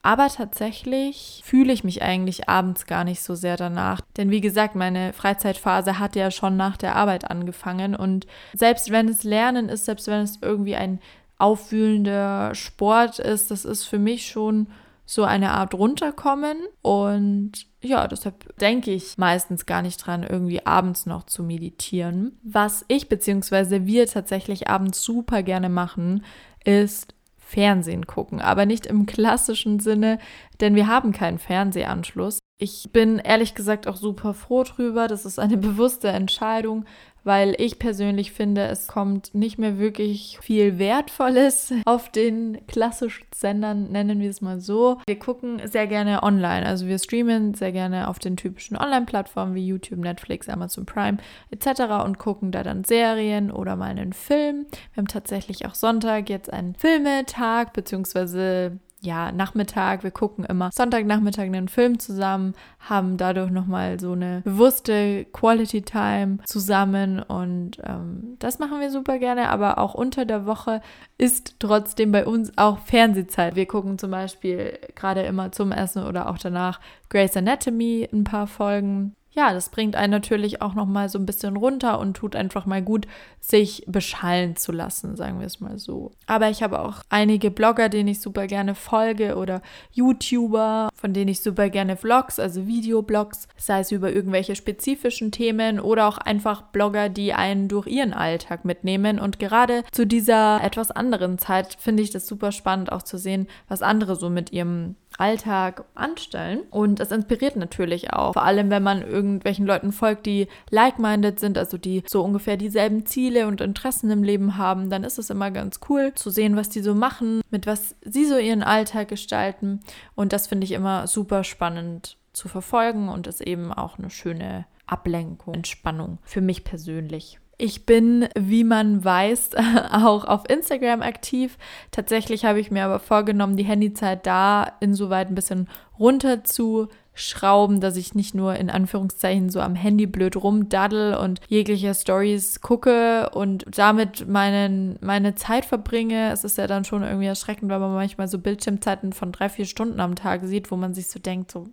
Aber 0.03 0.29
tatsächlich 0.29 1.43
fühle 1.45 1.73
ich 1.73 1.83
mich 1.83 2.03
eigentlich 2.03 2.49
abends 2.49 2.87
gar 2.87 3.03
nicht 3.03 3.21
so 3.21 3.35
sehr 3.35 3.57
danach. 3.57 4.01
Denn 4.17 4.31
wie 4.31 4.43
gesagt, 4.43 4.77
meine 4.77 5.13
Freizeitphase 5.13 5.99
hat 5.99 6.15
ja 6.15 6.31
schon 6.31 6.57
nach 6.57 6.77
der 6.77 6.95
Arbeit 6.95 7.29
angefangen. 7.29 7.97
Und 7.97 8.29
selbst 8.53 8.93
wenn 8.93 9.09
es 9.09 9.25
Lernen 9.25 9.69
ist, 9.69 9.87
selbst 9.87 10.07
wenn 10.07 10.21
es 10.21 10.39
irgendwie 10.41 10.77
ein 10.77 11.01
aufwühlender 11.39 12.55
Sport 12.55 13.19
ist, 13.19 13.51
das 13.51 13.65
ist 13.65 13.85
für 13.85 13.99
mich 13.99 14.29
schon 14.29 14.69
so 15.07 15.25
eine 15.25 15.51
Art 15.53 15.75
runterkommen 15.75 16.57
und 16.81 17.67
ja, 17.83 18.09
deshalb 18.09 18.57
denke 18.59 18.91
ich 18.91 19.19
meistens 19.19 19.67
gar 19.67 19.83
nicht 19.83 19.99
dran, 19.99 20.23
irgendwie 20.23 20.65
abends 20.65 21.05
noch 21.05 21.25
zu 21.25 21.43
meditieren. 21.43 22.39
Was 22.43 22.87
ich 22.89 23.11
bzw. 23.11 23.85
wir 23.85 24.07
tatsächlich 24.07 24.69
abends 24.69 25.03
super 25.03 25.43
gerne 25.43 25.69
machen, 25.69 26.25
ist 26.65 27.15
Fernsehen 27.37 28.07
gucken, 28.07 28.41
aber 28.41 28.65
nicht 28.65 28.87
im 28.87 29.05
klassischen 29.05 29.79
Sinne, 29.79 30.19
denn 30.61 30.75
wir 30.75 30.87
haben 30.87 31.13
keinen 31.13 31.39
Fernsehanschluss. 31.39 32.39
Ich 32.59 32.89
bin 32.91 33.19
ehrlich 33.19 33.55
gesagt 33.55 33.87
auch 33.87 33.97
super 33.97 34.33
froh 34.33 34.63
drüber. 34.63 35.07
Das 35.07 35.27
ist 35.27 35.39
eine 35.39 35.57
bewusste 35.59 36.09
Entscheidung, 36.09 36.87
weil 37.25 37.55
ich 37.59 37.79
persönlich 37.79 38.33
finde, 38.33 38.67
es 38.67 38.87
kommt 38.87 39.35
nicht 39.35 39.59
mehr 39.59 39.79
wirklich 39.79 40.39
viel 40.41 40.79
Wertvolles 40.79 41.73
auf 41.85 42.11
den 42.11 42.59
klassischen 42.67 43.27
Sendern, 43.35 43.91
nennen 43.91 44.21
wir 44.21 44.31
es 44.31 44.41
mal 44.41 44.61
so. 44.61 45.01
Wir 45.07 45.19
gucken 45.19 45.61
sehr 45.65 45.87
gerne 45.87 46.23
online, 46.23 46.67
also 46.67 46.87
wir 46.87 46.99
streamen 46.99 47.55
sehr 47.55 47.73
gerne 47.73 48.09
auf 48.09 48.19
den 48.19 48.37
typischen 48.37 48.77
Online-Plattformen 48.77 49.55
wie 49.55 49.67
YouTube, 49.67 49.99
Netflix, 49.99 50.49
Amazon 50.49 50.87
Prime 50.87 51.19
etc. 51.51 52.05
und 52.05 52.19
gucken 52.19 52.53
da 52.53 52.63
dann 52.63 52.85
Serien 52.85 53.51
oder 53.51 53.77
mal 53.77 53.91
einen 53.91 54.13
Film. 54.13 54.67
Wir 54.93 55.01
haben 55.01 55.09
tatsächlich 55.09 55.67
auch 55.67 55.75
Sonntag 55.75 56.29
jetzt 56.29 56.53
einen 56.53 56.75
Filmetag, 56.75 57.73
beziehungsweise 57.73 58.79
ja, 59.05 59.33
Nachmittag. 59.33 60.03
Wir 60.03 60.11
gucken 60.11 60.45
immer 60.45 60.71
Sonntagnachmittag 60.73 61.45
einen 61.45 61.69
Film 61.69 61.99
zusammen, 61.99 62.55
haben 62.81 63.17
dadurch 63.17 63.51
nochmal 63.51 64.01
so 64.01 64.13
eine 64.13 64.41
bewusste 64.45 65.27
Quality 65.27 65.83
Time 65.83 66.39
zusammen 66.45 67.23
und 67.23 67.79
ähm, 67.85 68.37
das 68.39 68.59
machen 68.59 68.81
wir 68.81 68.91
super 68.91 69.19
gerne. 69.19 69.51
Aber 69.51 69.79
auch 69.79 69.95
unter 69.95 70.25
der 70.25 70.47
Woche 70.47 70.81
ist 71.19 71.57
trotzdem 71.59 72.13
bei 72.13 72.27
uns 72.27 72.53
auch 72.57 72.79
Fernsehzeit. 72.79 73.57
Wir 73.57 73.67
gucken 73.67 73.99
zum 73.99 74.11
Beispiel 74.11 74.79
gerade 74.95 75.23
immer 75.23 75.53
zum 75.53 75.73
Essen 75.73 76.05
oder 76.05 76.29
auch 76.29 76.39
danach 76.39 76.81
Grey's 77.11 77.37
Anatomy 77.37 78.09
ein 78.13 78.25
paar 78.25 78.47
Folgen 78.47 79.15
ja, 79.35 79.53
das 79.53 79.69
bringt 79.69 79.97
einen 79.97 80.13
natürlich 80.13 80.63
auch 80.63 80.75
noch 80.75 80.87
mal 80.87 81.09
so 81.09 81.19
ein 81.19 81.27
bisschen 81.27 81.57
runter 81.57 81.99
und 81.99 82.17
tut 82.17 82.37
einfach 82.37 82.67
mal 82.67 82.83
gut, 82.83 83.07
sich 83.41 83.85
beschallen 83.87 84.57
zu 84.57 84.71
lassen, 84.71 85.17
sagen 85.17 85.41
wir 85.41 85.47
es 85.47 85.61
mal 85.61 85.79
so. 85.79 86.13
Aber 86.27 86.51
ich 86.51 86.63
habe 86.63 86.79
auch 86.81 87.03
einige 87.09 87.51
Blogger, 87.51 87.89
denen 87.89 88.09
ich 88.09 88.21
super 88.21 88.47
gerne 88.47 88.75
folge 88.75 89.37
oder 89.37 89.61
YouTuber, 89.93 90.89
von 90.95 91.13
denen 91.13 91.29
ich 91.29 91.43
super 91.43 91.69
gerne 91.69 91.97
Vlogs, 91.97 92.39
also 92.39 92.67
Videoblogs, 92.67 93.49
sei 93.57 93.81
es 93.81 93.91
über 93.91 94.13
irgendwelche 94.13 94.55
spezifischen 94.55 95.33
Themen 95.33 95.81
oder 95.81 96.07
auch 96.07 96.19
einfach 96.19 96.63
Blogger, 96.63 97.09
die 97.09 97.35
einen 97.35 97.67
durch 97.69 97.89
ihren 97.89 98.15
Alltag 98.15 98.65
mitnehmen. 98.65 99.19
Und 99.19 99.41
gerade 99.41 99.83
zu 99.91 100.07
dieser 100.07 100.63
etwas 100.63 100.93
anderen 100.93 101.39
Zeit 101.39 101.77
finde 101.81 102.05
ich 102.05 102.11
das 102.11 102.27
super 102.29 102.53
spannend 102.53 102.93
auch 102.93 103.03
zu 103.03 103.19
sehen, 103.19 103.49
was 103.69 103.83
andere 103.83 104.15
so 104.15 104.31
mit 104.31 104.53
ihrem 104.53 104.95
Alltag 105.19 105.85
anstellen. 105.95 106.61
Und 106.71 107.01
es 107.01 107.11
inspiriert 107.11 107.57
natürlich 107.57 108.13
auch, 108.13 108.33
vor 108.33 108.45
allem 108.45 108.71
wenn 108.71 108.83
man 108.83 109.03
irgendwelchen 109.03 109.67
Leuten 109.67 109.93
folgt, 109.93 110.27
die 110.27 110.49
like-minded 110.71 111.39
sind, 111.41 111.59
also 111.59 111.79
die 111.79 112.03
so 112.07 112.23
ungefähr 112.23 112.57
dieselben 112.57 113.07
Ziele 113.07 113.47
und 113.47 113.61
Interessen 113.61 114.11
im 114.11 114.23
Leben 114.23 114.57
haben, 114.57 114.91
dann 114.91 115.05
ist 115.05 115.19
es 115.19 115.31
immer 115.31 115.51
ganz 115.51 115.81
cool 115.89 116.13
zu 116.15 116.31
sehen, 116.31 116.57
was 116.57 116.69
die 116.69 116.81
so 116.81 116.95
machen, 116.95 117.43
mit 117.51 117.67
was 117.67 117.97
sie 118.03 118.25
so 118.25 118.39
ihren 118.39 118.63
Alltag 118.63 119.09
gestalten. 119.09 119.81
Und 120.15 120.33
das 120.33 120.47
finde 120.47 120.65
ich 120.65 120.73
immer 120.73 121.07
super 121.07 121.45
spannend 121.45 122.17
zu 122.33 122.49
verfolgen 122.49 123.09
und 123.09 123.27
ist 123.27 123.41
eben 123.41 123.73
auch 123.73 123.99
eine 123.99 124.11
schöne 124.11 124.67
Ablenkung, 124.87 125.55
Entspannung 125.55 126.19
für 126.25 126.41
mich 126.41 126.65
persönlich. 126.65 127.39
Ich 127.57 127.87
bin, 127.87 128.29
wie 128.37 128.65
man 128.65 129.05
weiß, 129.05 129.51
auch 129.93 130.25
auf 130.25 130.49
Instagram 130.49 131.03
aktiv. 131.03 131.57
Tatsächlich 131.91 132.45
habe 132.45 132.61
ich 132.61 132.71
mir 132.71 132.85
aber 132.85 132.99
vorgenommen, 132.99 133.57
die 133.57 133.65
Handyzeit 133.65 134.27
da 134.27 134.73
insoweit 134.81 135.29
ein 135.29 135.35
bisschen 135.35 135.69
runterzuschrauben, 135.99 137.81
dass 137.81 137.97
ich 137.97 138.15
nicht 138.15 138.35
nur 138.35 138.57
in 138.57 138.71
Anführungszeichen 138.71 139.51
so 139.51 139.61
am 139.61 139.77
Handy 139.77 140.07
blöd 140.07 140.37
rumdaddel 140.37 141.15
und 141.15 141.41
jegliche 141.49 141.95
Stories 141.95 142.61
gucke 142.61 143.31
und 143.31 143.65
damit 143.77 144.27
meinen, 144.29 144.99
meine 145.01 145.37
Zeit 145.37 145.65
verbringe. 145.65 146.33
Es 146.33 146.43
ist 146.43 146.59
ja 146.59 146.67
dann 146.67 146.85
schon 146.85 147.05
irgendwie 147.05 147.27
erschreckend, 147.27 147.71
weil 147.71 147.79
man 147.79 147.95
manchmal 147.95 148.27
so 148.27 148.39
Bildschirmzeiten 148.39 149.13
von 149.13 149.31
drei, 149.31 149.49
vier 149.49 149.67
Stunden 149.67 150.01
am 150.01 150.17
Tag 150.17 150.41
sieht, 150.45 150.73
wo 150.73 150.77
man 150.77 150.93
sich 150.93 151.07
so 151.07 151.21
denkt, 151.21 151.53
so 151.53 151.69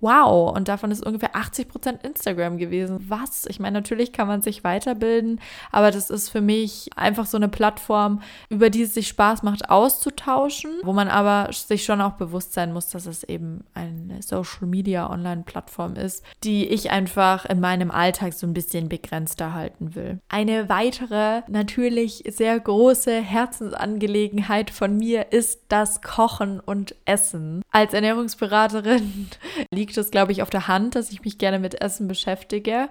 wow, 0.00 0.54
und 0.54 0.68
davon 0.68 0.90
ist 0.90 1.04
ungefähr 1.04 1.34
80 1.34 1.68
Prozent 1.68 2.02
Instagram 2.04 2.58
gewesen. 2.58 3.04
Was? 3.08 3.46
Ich 3.46 3.60
meine, 3.60 3.78
natürlich 3.78 4.12
kann 4.12 4.28
man 4.28 4.42
sich 4.42 4.64
weiterbilden, 4.64 5.40
aber 5.72 5.90
das 5.90 6.10
ist 6.10 6.28
für 6.28 6.40
mich 6.40 6.90
einfach 6.96 7.26
so 7.26 7.36
eine 7.36 7.48
Plattform, 7.48 8.20
über 8.48 8.70
die 8.70 8.82
es 8.82 8.94
sich 8.94 9.08
Spaß 9.08 9.42
macht, 9.42 9.70
auszutauschen, 9.70 10.70
wo 10.82 10.92
man 10.92 11.08
aber 11.08 11.52
sich 11.52 11.84
schon 11.84 12.00
auch 12.00 12.12
bewusst 12.12 12.52
sein 12.52 12.72
muss, 12.72 12.88
dass 12.88 13.06
es 13.06 13.24
eben 13.24 13.64
eine 13.74 14.22
Social 14.22 14.66
Media 14.66 15.10
Online-Plattform 15.10 15.96
ist, 15.96 16.24
die 16.44 16.66
ich 16.66 16.90
einfach 16.90 17.44
in 17.46 17.60
meinem 17.60 17.90
Alltag 17.90 18.34
so 18.34 18.46
ein 18.46 18.54
bisschen 18.54 18.88
begrenzter 18.88 19.54
halten 19.54 19.94
will. 19.94 20.20
Eine 20.28 20.68
weitere, 20.68 21.42
natürlich 21.48 22.24
sehr 22.28 22.58
große 22.58 23.20
Herzensangelegenheit 23.20 24.70
von 24.70 24.96
mir 24.96 25.32
ist 25.32 25.60
das 25.68 26.02
Kochen 26.02 26.60
und 26.60 26.94
Essen. 27.04 27.62
Als 27.70 27.94
Ernährungsberaterin 27.94 29.28
liegt 29.72 29.85
liegt 29.86 29.96
es, 29.98 30.10
glaube 30.10 30.32
ich, 30.32 30.42
auf 30.42 30.50
der 30.50 30.66
Hand, 30.66 30.96
dass 30.96 31.12
ich 31.12 31.22
mich 31.22 31.38
gerne 31.38 31.60
mit 31.60 31.80
Essen 31.80 32.08
beschäftige. 32.08 32.88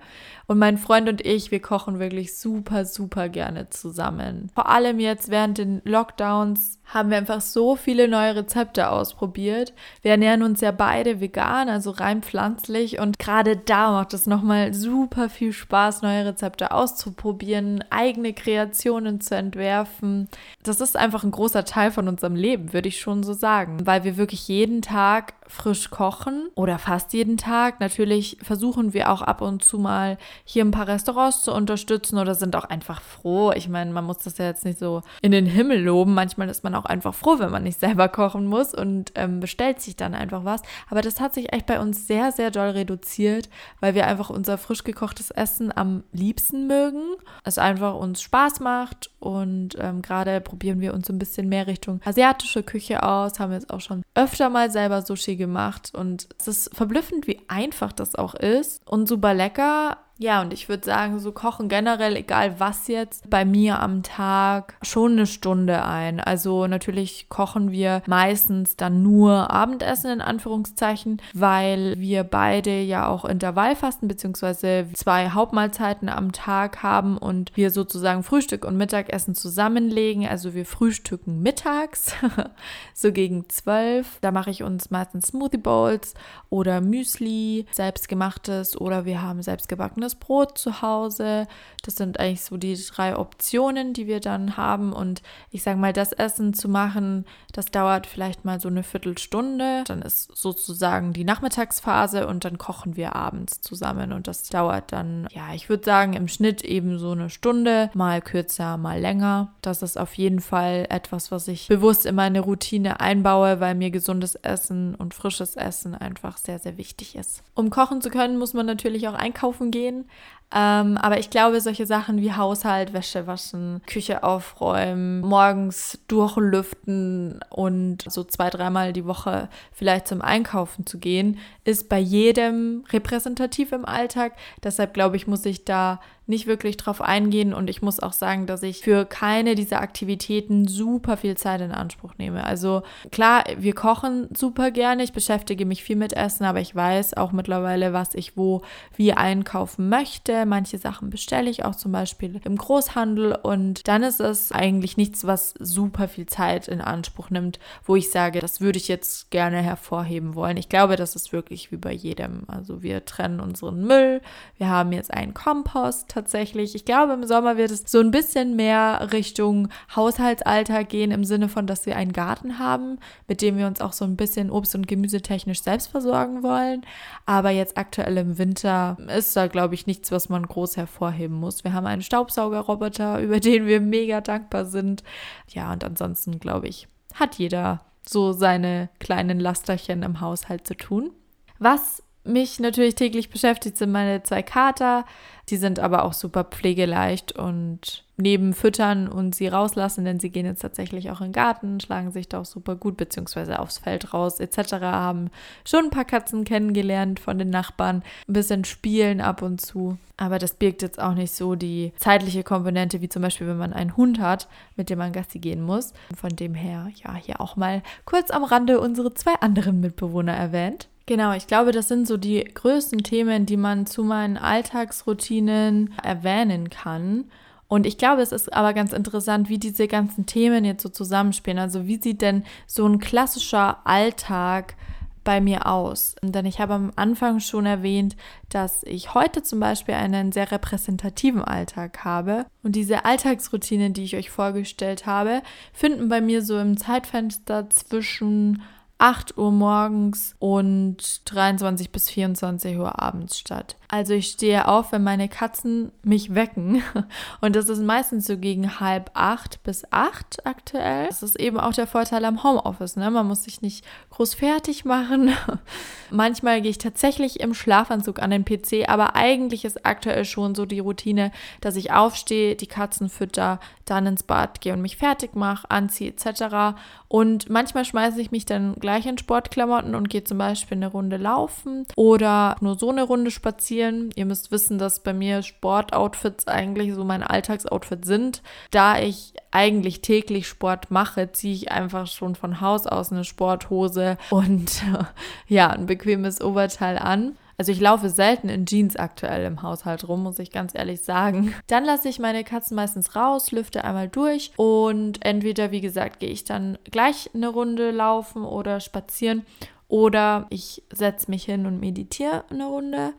Und 0.48 0.58
mein 0.58 0.78
Freund 0.78 1.10
und 1.10 1.26
ich, 1.26 1.52
wir 1.52 1.62
kochen 1.62 2.00
wirklich 2.00 2.38
super, 2.38 2.86
super 2.86 3.28
gerne 3.28 3.70
zusammen. 3.70 4.50
Vor 4.54 4.70
allem 4.70 5.00
jetzt 5.00 5.30
während 5.30 5.58
den 5.58 5.82
Lockdowns 5.84 6.80
haben 6.86 7.10
wir 7.10 7.18
einfach 7.18 7.42
so 7.42 7.76
viele 7.76 8.08
neue 8.08 8.36
Rezepte 8.36 8.90
ausprobiert. 8.90 9.74
Wir 10.02 10.12
ernähren 10.12 10.44
uns 10.44 10.62
ja 10.62 10.72
beide 10.72 11.20
vegan, 11.20 11.68
also 11.70 11.92
rein 11.92 12.22
pflanzlich. 12.22 13.00
Und 13.00 13.20
gerade 13.20 13.58
da 13.58 13.92
macht 13.92 14.14
es 14.14 14.28
nochmal 14.28 14.74
super 14.74 15.30
viel 15.30 15.52
Spaß, 15.52 16.02
neue 16.04 16.26
Rezepte 16.26 16.72
auszuprobieren, 16.72 17.84
eigene 17.90 18.34
Kreationen 18.34 19.20
zu 19.20 19.36
entwerfen. 19.36 20.30
Das 20.64 20.80
ist 20.80 20.96
einfach 20.96 21.24
ein 21.24 21.32
großer 21.32 21.66
Teil 21.66 21.92
von 21.92 22.08
unserem 22.08 22.36
Leben, 22.36 22.74
würde 22.74 22.90
ich 22.90 23.00
schon 23.00 23.24
so 23.24 23.34
sagen, 23.34 23.86
weil 23.86 24.04
wir 24.04 24.18
wirklich 24.18 24.48
jeden 24.48 24.82
Tag 24.82 25.34
frisch 25.48 25.90
kochen 25.90 26.50
oder 26.56 26.80
fast 26.80 27.14
jeden 27.14 27.38
Tag. 27.38 27.80
Natürlich 27.80 28.38
versuchen 28.42 28.94
wir 28.94 29.12
auch 29.12 29.22
ab 29.22 29.42
und 29.42 29.64
zu 29.64 29.78
mal 29.78 30.18
hier 30.44 30.66
ein 30.66 30.72
paar 30.72 30.88
Restaurants 30.88 31.44
zu 31.44 31.54
unterstützen 31.54 32.18
oder 32.18 32.36
sind 32.36 32.56
auch 32.56 32.66
einfach 32.66 33.02
froh. 33.02 33.52
Ich 33.52 33.70
meine, 33.70 33.92
man 33.92 34.06
muss 34.06 34.20
das 34.20 34.38
ja 34.38 34.46
jetzt 34.46 34.66
nicht 34.66 34.80
so 34.80 35.02
in 35.22 35.32
den 35.32 35.46
Himmel 35.46 35.82
loben. 35.82 36.14
Manchmal 36.14 36.50
ist 36.50 36.64
man 36.64 36.75
auch 36.76 36.86
einfach 36.86 37.14
froh, 37.14 37.40
wenn 37.40 37.52
man 37.52 37.64
nicht 37.64 37.80
selber 37.80 38.08
kochen 38.10 38.46
muss 38.46 38.74
und 38.74 39.12
ähm, 39.16 39.40
bestellt 39.40 39.82
sich 39.82 39.96
dann 39.96 40.14
einfach 40.14 40.44
was. 40.46 40.62
Aber 40.90 41.02
das 41.02 41.20
hat 41.20 41.34
sich 41.34 41.54
echt 41.54 41.66
bei 41.66 41.80
uns 41.80 42.08
sehr, 42.08 42.32
sehr 42.32 42.52
doll 42.52 42.70
reduziert, 42.70 43.50
weil 43.80 43.96
wir 43.96 44.08
einfach 44.08 44.30
unser 44.30 44.58
frisch 44.58 44.84
gekochtes 44.84 45.32
Essen 45.32 45.76
am 45.76 46.04
liebsten 46.12 46.68
mögen. 46.68 47.02
Es 47.44 47.58
einfach 47.58 47.96
uns 47.96 48.22
Spaß 48.22 48.60
macht 48.60 49.10
und 49.20 49.76
ähm, 49.80 50.02
gerade 50.02 50.42
probieren 50.42 50.82
wir 50.82 50.94
uns 50.94 51.10
ein 51.10 51.20
bisschen 51.20 51.50
mehr 51.50 51.68
Richtung 51.68 52.02
asiatische 52.06 52.64
Küche 52.64 53.04
aus. 53.04 53.40
Haben 53.40 53.54
jetzt 53.54 53.72
auch 53.72 53.82
schon 53.82 54.04
öfter 54.14 54.50
mal 54.50 54.72
selber 54.72 55.02
Sushi 55.02 55.36
gemacht 55.36 55.92
und 55.96 56.28
es 56.40 56.48
ist 56.48 56.76
verblüffend, 56.76 57.28
wie 57.28 57.42
einfach 57.48 57.92
das 57.92 58.16
auch 58.16 58.36
ist 58.36 58.82
und 58.88 59.08
super 59.08 59.34
lecker. 59.34 59.98
Ja, 60.18 60.42
und 60.42 60.54
ich 60.54 60.70
würde 60.70 60.86
sagen, 60.86 61.20
so 61.20 61.34
kochen 61.34 61.68
generell, 61.68 62.16
egal 62.16 62.58
was 62.58 62.88
jetzt, 62.88 63.30
bei 63.30 63.44
mir 63.44 63.82
am 63.82 64.02
Tag 64.02 64.78
schon 64.82 65.14
eine 65.14 65.28
Stunde 65.28 65.84
ein. 65.84 66.22
Also 66.22 66.68
natürlich 66.68 67.28
kochen 67.28 67.72
wir 67.72 68.02
meistens 68.06 68.78
dann 68.78 69.04
nur 69.04 69.52
Abendessen 69.52 70.12
in 70.12 70.22
Anführungszeichen, 70.22 71.22
weil 71.34 71.96
wir 71.98 72.24
beide 72.24 72.80
ja 72.80 73.10
auch 73.10 73.26
Intervallfasten 73.26 74.08
bzw. 74.08 74.86
zwei 74.94 75.32
Hauptmahlzeiten 75.32 76.08
am 76.08 76.32
Tag 76.32 76.82
haben 76.82 77.18
und 77.18 77.52
wir 77.56 77.70
sozusagen 77.70 78.24
Frühstück 78.24 78.64
und 78.64 78.78
Mittagessen 78.78 79.36
zusammenlegen. 79.36 80.26
Also 80.26 80.54
wir 80.54 80.66
frühstücken 80.66 81.42
mittags, 81.42 82.14
so 82.94 83.12
gegen 83.12 83.50
zwölf. 83.50 84.20
Da 84.22 84.32
mache 84.32 84.50
ich 84.50 84.64
uns 84.64 84.92
meistens 84.92 85.28
Smoothie 85.28 85.58
Bowls 85.58 86.14
oder 86.50 86.80
Müsli, 86.80 87.66
selbstgemachtes 87.72 88.80
oder 88.80 89.04
wir 89.04 89.22
haben 89.22 89.42
selbstgebackenes 89.42 90.05
trockenes 90.06 90.16
Brot 90.16 90.58
zu 90.58 90.82
Hause. 90.82 91.48
Das 91.84 91.96
sind 91.96 92.20
eigentlich 92.20 92.42
so 92.42 92.58
die 92.58 92.76
drei 92.76 93.16
Optionen, 93.16 93.94
die 93.94 94.08
wir 94.08 94.20
dann 94.20 94.58
haben. 94.58 94.94
Und 94.94 95.22
ich 95.52 95.64
sage 95.64 95.78
mal, 95.78 95.94
das 95.94 96.12
Essen 96.14 96.54
zu 96.54 96.68
machen, 96.68 97.26
das 97.54 97.68
dauert 97.68 98.08
vielleicht 98.08 98.44
mal 98.44 98.60
so 98.60 98.68
eine 98.68 98.84
Viertelstunde. 98.84 99.84
Dann 99.86 100.02
ist 100.02 100.36
sozusagen 100.36 101.14
die 101.14 101.24
Nachmittagsphase 101.24 102.28
und 102.28 102.44
dann 102.44 102.58
kochen 102.58 102.96
wir 102.96 103.16
abends 103.16 103.62
zusammen. 103.62 104.14
Und 104.14 104.28
das 104.28 104.44
dauert 104.50 104.92
dann, 104.92 105.28
ja, 105.32 105.54
ich 105.54 105.70
würde 105.70 105.86
sagen, 105.86 106.14
im 106.14 106.28
Schnitt 106.28 106.64
eben 106.64 106.98
so 106.98 107.12
eine 107.12 107.30
Stunde, 107.30 107.90
mal 107.94 108.22
kürzer, 108.22 108.78
mal 108.78 109.00
länger. 109.00 109.54
Das 109.62 109.82
ist 109.82 109.98
auf 109.98 110.16
jeden 110.16 110.40
Fall 110.40 110.88
etwas, 110.90 111.32
was 111.32 111.48
ich 111.48 111.68
bewusst 111.68 112.06
in 112.06 112.16
meine 112.16 112.40
Routine 112.40 113.00
einbaue, 113.00 113.60
weil 113.60 113.76
mir 113.76 113.92
gesundes 113.92 114.36
Essen 114.36 114.96
und 114.96 115.14
frisches 115.14 115.56
Essen 115.56 115.96
einfach 115.96 116.38
sehr, 116.38 116.60
sehr 116.60 116.78
wichtig 116.78 117.16
ist. 117.16 117.44
Um 117.54 117.70
kochen 117.70 118.02
zu 118.02 118.10
können, 118.10 118.38
muss 118.38 118.54
man 118.54 118.66
natürlich 118.66 119.08
auch 119.08 119.14
einkaufen 119.14 119.72
gehen. 119.72 119.95
Indien 119.96 120.06
Ähm, 120.54 120.98
aber 120.98 121.20
ich 121.20 121.30
glaube, 121.30 121.60
solche 121.60 121.86
Sachen 121.86 122.22
wie 122.22 122.34
Haushalt, 122.34 122.94
Wäsche 122.94 123.28
waschen, 123.28 123.82
Küche 123.88 124.24
aufräumen, 124.24 125.22
morgens 125.22 126.00
durchlüften 126.08 127.40
und 127.50 128.04
so 128.08 128.24
zwei, 128.24 128.50
dreimal 128.50 128.94
die 128.94 129.06
Woche 129.06 129.50
vielleicht 129.74 130.08
zum 130.08 130.22
Einkaufen 130.22 130.86
zu 130.86 131.00
gehen, 131.00 131.40
ist 131.64 131.90
bei 131.90 132.00
jedem 132.00 132.84
repräsentativ 132.92 133.72
im 133.72 133.86
Alltag. 133.86 134.34
Deshalb 134.64 134.94
glaube 134.94 135.18
ich, 135.18 135.28
muss 135.28 135.46
ich 135.46 135.66
da 135.66 136.00
nicht 136.28 136.48
wirklich 136.48 136.78
drauf 136.78 137.02
eingehen 137.02 137.54
und 137.54 137.70
ich 137.70 137.82
muss 137.82 138.00
auch 138.00 138.14
sagen, 138.14 138.48
dass 138.48 138.64
ich 138.64 138.82
für 138.82 139.06
keine 139.06 139.54
dieser 139.54 139.82
Aktivitäten 139.82 140.68
super 140.68 141.18
viel 141.18 141.38
Zeit 141.38 141.62
in 141.62 141.72
Anspruch 141.72 142.14
nehme. 142.18 142.44
Also 142.44 142.82
klar, 143.12 143.44
wir 143.58 143.76
kochen 143.76 144.30
super 144.36 144.72
gerne, 144.72 145.04
ich 145.04 145.14
beschäftige 145.14 145.66
mich 145.66 145.84
viel 145.84 145.96
mit 145.96 146.14
Essen, 146.14 146.46
aber 146.46 146.62
ich 146.62 146.76
weiß 146.76 147.16
auch 147.16 147.32
mittlerweile, 147.32 147.94
was 147.94 148.16
ich 148.16 148.36
wo 148.36 148.64
wie 148.96 149.14
einkaufen 149.14 149.90
möchte. 149.90 150.35
Manche 150.44 150.78
Sachen 150.78 151.10
bestelle 151.10 151.50
ich 151.50 151.64
auch 151.64 151.76
zum 151.76 151.92
Beispiel 151.94 152.42
im 152.44 152.58
Großhandel 152.58 153.38
und 153.42 153.88
dann 153.88 154.04
ist 154.04 154.20
es 154.20 154.52
eigentlich 154.52 154.98
nichts, 154.98 155.26
was 155.26 155.54
super 155.60 156.08
viel 156.08 156.26
Zeit 156.26 156.68
in 156.68 156.82
Anspruch 156.82 157.30
nimmt, 157.30 157.60
wo 157.86 157.96
ich 157.96 158.12
sage, 158.12 158.40
das 158.40 158.60
würde 158.60 158.78
ich 158.78 158.88
jetzt 158.88 159.32
gerne 159.32 159.62
hervorheben 159.62 160.36
wollen. 160.36 160.58
Ich 160.58 160.68
glaube, 160.68 160.96
das 160.96 161.16
ist 161.16 161.32
wirklich 161.32 161.72
wie 161.72 161.78
bei 161.78 161.94
jedem. 161.94 162.44
Also 162.48 162.82
wir 162.82 163.06
trennen 163.06 163.40
unseren 163.40 163.86
Müll, 163.86 164.22
wir 164.58 164.68
haben 164.68 164.92
jetzt 164.92 165.14
einen 165.14 165.34
Kompost 165.34 166.10
tatsächlich. 166.10 166.76
Ich 166.76 166.86
glaube, 166.86 167.14
im 167.14 167.26
Sommer 167.26 167.56
wird 167.58 167.72
es 167.72 167.84
so 167.86 168.00
ein 168.00 168.12
bisschen 168.12 168.56
mehr 168.56 169.10
Richtung 169.14 169.70
Haushaltsalltag 169.96 170.90
gehen, 170.90 171.12
im 171.12 171.24
Sinne 171.24 171.50
von, 171.50 171.68
dass 171.68 171.86
wir 171.86 171.96
einen 171.96 172.14
Garten 172.14 172.60
haben, 172.60 172.98
mit 173.28 173.42
dem 173.42 173.58
wir 173.58 173.68
uns 173.68 173.82
auch 173.82 173.94
so 173.94 174.06
ein 174.06 174.16
bisschen 174.16 174.50
Obst- 174.50 174.76
und 174.76 174.88
Gemüsetechnisch 174.88 175.62
selbst 175.62 175.88
versorgen 175.88 176.42
wollen. 176.42 176.86
Aber 177.26 177.50
jetzt 177.52 177.78
aktuell 177.78 178.18
im 178.18 178.38
Winter 178.38 178.98
ist 179.16 179.36
da, 179.36 179.48
glaube 179.48 179.76
ich, 179.76 179.88
nichts, 179.88 180.12
was 180.12 180.25
man 180.30 180.46
groß 180.46 180.78
hervorheben 180.78 181.36
muss. 181.36 181.64
Wir 181.64 181.74
haben 181.74 181.86
einen 181.86 182.02
Staubsaugerroboter, 182.02 183.20
über 183.22 183.40
den 183.40 183.66
wir 183.66 183.82
mega 183.82 184.22
dankbar 184.22 184.66
sind. 184.66 185.04
Ja, 185.50 185.72
und 185.74 185.84
ansonsten, 185.84 186.40
glaube 186.40 186.68
ich, 186.68 186.88
hat 187.14 187.36
jeder 187.36 187.82
so 188.08 188.32
seine 188.34 188.90
kleinen 189.00 189.40
Lasterchen 189.40 190.04
im 190.04 190.22
Haushalt 190.22 190.68
zu 190.68 190.76
tun. 190.76 191.12
Was 191.60 192.04
mich 192.24 192.60
natürlich 192.60 192.96
täglich 192.96 193.30
beschäftigt, 193.30 193.78
sind 193.78 193.92
meine 193.92 194.24
zwei 194.24 194.44
Kater. 194.44 195.06
Die 195.50 195.58
sind 195.58 195.80
aber 195.80 196.04
auch 196.04 196.14
super 196.14 196.44
pflegeleicht 196.44 197.34
und 197.34 198.05
neben 198.18 198.54
Füttern 198.54 199.08
und 199.08 199.36
sie 199.36 199.48
rauslassen, 199.48 200.06
denn 200.06 200.20
sie 200.20 200.30
gehen 200.30 200.46
jetzt 200.46 200.62
tatsächlich 200.62 201.12
auch 201.12 201.20
in 201.20 201.28
den 201.28 201.34
Garten, 201.34 201.80
schlagen 201.80 202.12
sich 202.12 202.30
da 202.30 202.42
auch 202.42 202.46
super 202.46 202.76
gut, 202.76 202.98
beziehungsweise 202.98 203.60
aufs 203.60 203.78
Feld 203.78 204.14
raus 204.14 204.40
etc. 204.40 204.74
Haben 204.82 205.30
schon 205.66 205.86
ein 205.86 205.90
paar 205.90 206.06
Katzen 206.06 206.44
kennengelernt 206.44 207.20
von 207.20 207.38
den 207.38 207.50
Nachbarn, 207.50 208.04
ein 208.28 208.34
bisschen 208.34 208.64
spielen 208.64 209.22
ab 209.22 209.42
und 209.42 209.60
zu. 209.60 209.98
Aber 210.18 210.40
das 210.40 210.54
birgt 210.54 210.82
jetzt 210.82 211.02
auch 211.02 211.14
nicht 211.14 211.34
so 211.34 211.56
die 211.56 211.92
zeitliche 211.98 212.44
Komponente, 212.44 213.02
wie 213.02 213.10
zum 213.10 213.22
Beispiel, 213.22 213.48
wenn 213.48 213.58
man 213.58 213.74
einen 213.74 213.98
Hund 213.98 214.20
hat, 214.20 214.48
mit 214.78 214.90
dem 214.90 215.00
man 215.00 215.12
Gassi 215.12 215.40
gehen 215.40 215.62
muss. 215.62 215.94
Von 216.16 216.36
dem 216.36 216.54
her, 216.54 216.90
ja, 217.04 217.16
hier 217.16 217.42
auch 217.42 217.58
mal 217.58 217.84
kurz 218.06 218.32
am 218.32 218.46
Rande 218.46 218.80
unsere 218.80 219.14
zwei 219.14 219.34
anderen 219.42 219.82
Mitbewohner 219.82 220.34
erwähnt. 220.34 220.88
Genau, 221.08 221.34
ich 221.34 221.46
glaube, 221.46 221.72
das 221.72 221.88
sind 221.88 222.08
so 222.08 222.18
die 222.18 222.44
größten 222.44 223.04
Themen, 223.04 223.46
die 223.46 223.58
man 223.58 223.86
zu 223.86 224.04
meinen 224.04 224.38
Alltagsroutinen 224.38 225.94
erwähnen 226.02 226.70
kann. 226.70 227.26
Und 227.68 227.86
ich 227.86 227.98
glaube, 227.98 228.22
es 228.22 228.32
ist 228.32 228.54
aber 228.54 228.74
ganz 228.74 228.94
interessant, 228.94 229.50
wie 229.50 229.58
diese 229.58 229.88
ganzen 229.88 230.26
Themen 230.26 230.66
jetzt 230.66 230.84
so 230.84 230.90
zusammenspielen. 230.90 231.60
Also 231.60 231.88
wie 231.88 232.02
sieht 232.02 232.22
denn 232.22 232.44
so 232.68 232.86
ein 232.86 233.00
klassischer 233.00 233.80
Alltag 233.86 234.76
bei 235.24 235.42
mir 235.42 235.66
aus? 235.66 236.16
Denn 236.22 236.46
ich 236.46 236.60
habe 236.60 236.76
am 236.76 236.92
Anfang 236.96 237.40
schon 237.40 237.66
erwähnt, 237.66 238.16
dass 238.50 238.84
ich 238.84 239.16
heute 239.16 239.42
zum 239.42 239.60
Beispiel 239.60 239.96
einen 239.96 240.32
sehr 240.32 240.52
repräsentativen 240.52 241.44
Alltag 241.44 242.06
habe. 242.06 242.46
Und 242.62 242.76
diese 242.76 243.04
Alltagsroutinen, 243.04 243.94
die 243.94 244.04
ich 244.04 244.16
euch 244.16 244.30
vorgestellt 244.30 245.08
habe, 245.08 245.42
finden 245.74 246.08
bei 246.08 246.22
mir 246.22 246.44
so 246.44 246.60
im 246.60 246.78
Zeitfenster 246.78 247.70
zwischen 247.72 248.62
8 248.98 249.38
Uhr 249.38 249.52
morgens 249.52 250.36
und 250.40 251.22
23 251.26 251.92
bis 251.92 252.10
24 252.10 252.78
Uhr 252.78 253.02
abends 253.02 253.38
statt. 253.38 253.76
Also 253.90 254.14
ich 254.14 254.28
stehe 254.28 254.68
auf, 254.68 254.92
wenn 254.92 255.04
meine 255.04 255.30
Katzen 255.30 255.92
mich 256.02 256.34
wecken. 256.34 256.82
Und 257.42 257.56
das 257.56 257.70
ist 257.70 257.82
meistens 257.82 258.26
so 258.26 258.38
gegen 258.38 258.80
halb 258.80 259.12
acht 259.14 259.62
bis 259.64 259.84
acht 259.92 260.46
aktuell. 260.46 261.08
Das 261.08 261.24
ist 261.24 261.40
eben 261.40 261.60
auch 261.60 261.74
der 261.74 261.88
Vorteil 261.88 262.26
am 262.26 262.44
Homeoffice. 262.44 262.96
Ne? 262.96 263.12
Man 263.12 263.28
muss 263.28 263.44
sich 263.44 263.62
nicht 263.62 263.86
groß 264.16 264.34
fertig 264.34 264.86
machen. 264.86 265.32
Manchmal 266.10 266.62
gehe 266.62 266.72
ich 266.72 266.78
tatsächlich 266.78 267.40
im 267.40 267.54
Schlafanzug 267.54 268.22
an 268.22 268.30
den 268.30 268.46
PC, 268.46 268.88
aber 268.88 269.16
eigentlich 269.16 269.66
ist 269.66 269.86
aktuell 269.86 270.24
schon 270.24 270.56
so 270.56 270.66
die 270.66 270.80
Routine, 270.80 271.32
dass 271.62 271.76
ich 271.76 271.92
aufstehe, 271.92 272.56
die 272.56 272.68
Katzen 272.68 273.10
fütter, 273.10 273.60
dann 273.84 274.06
ins 274.06 274.24
Bad 274.24 274.62
gehe 274.62 274.74
und 274.74 274.82
mich 274.82 274.98
fertig 274.98 275.36
mache, 275.36 275.70
anziehe 275.70 276.12
etc. 276.12 276.78
Und 277.08 277.50
manchmal 277.50 277.86
schmeiße 277.86 278.22
ich 278.22 278.32
mich 278.32 278.46
dann 278.46 278.76
gleich 278.76 279.06
in 279.06 279.18
Sportklamotten 279.18 279.96
und 279.96 280.10
gehe 280.10 280.24
zum 280.24 280.38
Beispiel 280.38 280.78
eine 280.78 280.88
Runde 280.88 281.18
laufen 281.18 281.86
oder 281.96 282.56
nur 282.62 282.78
so 282.78 282.90
eine 282.90 283.04
Runde 283.04 283.32
spazieren. 283.32 284.12
Ihr 284.16 284.26
müsst 284.26 284.52
wissen, 284.52 284.78
dass 284.78 285.02
bei 285.02 285.14
mir 285.14 285.44
Sportoutfits 285.44 286.48
eigentlich 286.48 286.94
so 286.94 287.04
mein 287.04 287.24
Alltagsoutfit 287.24 288.06
sind. 288.06 288.42
Da 288.72 289.00
ich 289.00 289.34
eigentlich 289.52 290.02
täglich 290.02 290.48
Sport 290.48 290.92
mache, 290.92 291.32
ziehe 291.32 291.54
ich 291.54 291.72
einfach 291.72 292.08
schon 292.08 292.36
von 292.36 292.62
Haus 292.62 292.88
aus 292.88 293.12
eine 293.12 293.24
Sporthose 293.24 294.05
und 294.30 294.84
ja, 295.48 295.70
ein 295.70 295.86
bequemes 295.86 296.42
Oberteil 296.42 296.98
an. 296.98 297.36
Also 297.58 297.72
ich 297.72 297.80
laufe 297.80 298.10
selten 298.10 298.50
in 298.50 298.66
Jeans 298.66 298.98
aktuell 298.98 299.46
im 299.46 299.62
Haushalt 299.62 300.08
rum, 300.08 300.24
muss 300.24 300.40
ich 300.40 300.52
ganz 300.52 300.76
ehrlich 300.76 301.02
sagen. 301.02 301.54
Dann 301.68 301.86
lasse 301.86 302.10
ich 302.10 302.20
meine 302.20 302.44
Katzen 302.44 302.76
meistens 302.76 303.16
raus, 303.16 303.52
lüfte 303.52 303.84
einmal 303.84 304.10
durch 304.10 304.52
und 304.58 305.24
entweder, 305.26 305.72
wie 305.72 305.82
gesagt, 305.82 306.20
gehe 306.20 306.30
ich 306.30 306.44
dann 306.44 306.78
gleich 306.84 307.30
eine 307.34 307.48
Runde 307.48 307.92
laufen 307.92 308.44
oder 308.44 308.80
spazieren 308.80 309.46
oder 309.88 310.48
ich 310.50 310.84
setze 310.92 311.30
mich 311.32 311.46
hin 311.46 311.66
und 311.66 311.80
meditiere 311.80 312.44
eine 312.50 312.66
Runde. 312.66 313.14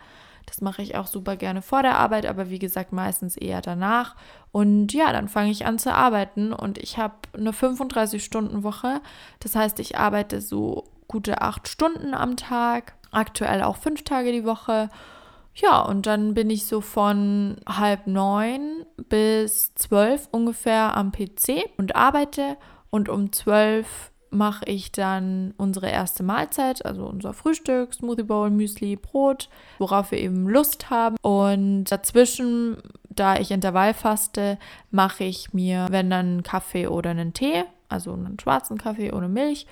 Das 0.46 0.60
mache 0.60 0.80
ich 0.80 0.96
auch 0.96 1.08
super 1.08 1.36
gerne 1.36 1.60
vor 1.60 1.82
der 1.82 1.98
Arbeit, 1.98 2.24
aber 2.24 2.48
wie 2.50 2.60
gesagt, 2.60 2.92
meistens 2.92 3.36
eher 3.36 3.60
danach. 3.60 4.14
Und 4.52 4.92
ja, 4.92 5.12
dann 5.12 5.28
fange 5.28 5.50
ich 5.50 5.66
an 5.66 5.78
zu 5.78 5.92
arbeiten 5.92 6.52
und 6.52 6.78
ich 6.78 6.98
habe 6.98 7.14
eine 7.36 7.50
35-Stunden-Woche. 7.50 9.00
Das 9.40 9.56
heißt, 9.56 9.80
ich 9.80 9.98
arbeite 9.98 10.40
so 10.40 10.84
gute 11.08 11.42
acht 11.42 11.68
Stunden 11.68 12.14
am 12.14 12.36
Tag 12.36 12.94
aktuell 13.10 13.62
auch 13.62 13.76
fünf 13.76 14.04
Tage 14.04 14.32
die 14.32 14.44
Woche. 14.44 14.88
Ja, 15.54 15.80
und 15.80 16.06
dann 16.06 16.34
bin 16.34 16.50
ich 16.50 16.66
so 16.66 16.80
von 16.80 17.56
halb 17.66 18.06
neun 18.06 18.84
bis 19.08 19.74
zwölf 19.74 20.28
ungefähr 20.30 20.96
am 20.96 21.12
PC 21.12 21.64
und 21.78 21.96
arbeite. 21.96 22.56
Und 22.90 23.08
um 23.08 23.32
zwölf 23.32 24.12
mache 24.36 24.64
ich 24.66 24.92
dann 24.92 25.54
unsere 25.56 25.88
erste 25.88 26.22
Mahlzeit, 26.22 26.84
also 26.84 27.06
unser 27.06 27.32
Frühstück, 27.32 27.94
Smoothie 27.94 28.22
Bowl, 28.22 28.50
Müsli, 28.50 28.96
Brot, 28.96 29.48
worauf 29.78 30.10
wir 30.10 30.18
eben 30.18 30.48
Lust 30.48 30.90
haben. 30.90 31.16
Und 31.22 31.84
dazwischen, 31.84 32.76
da 33.08 33.36
ich 33.36 33.50
Intervall 33.50 33.94
faste, 33.94 34.58
mache 34.90 35.24
ich 35.24 35.52
mir, 35.52 35.86
wenn 35.90 36.10
dann 36.10 36.26
einen 36.26 36.42
Kaffee 36.42 36.86
oder 36.86 37.10
einen 37.10 37.32
Tee, 37.32 37.64
also 37.88 38.12
einen 38.12 38.38
schwarzen 38.38 38.78
Kaffee 38.78 39.12
ohne 39.12 39.28
Milch 39.28 39.66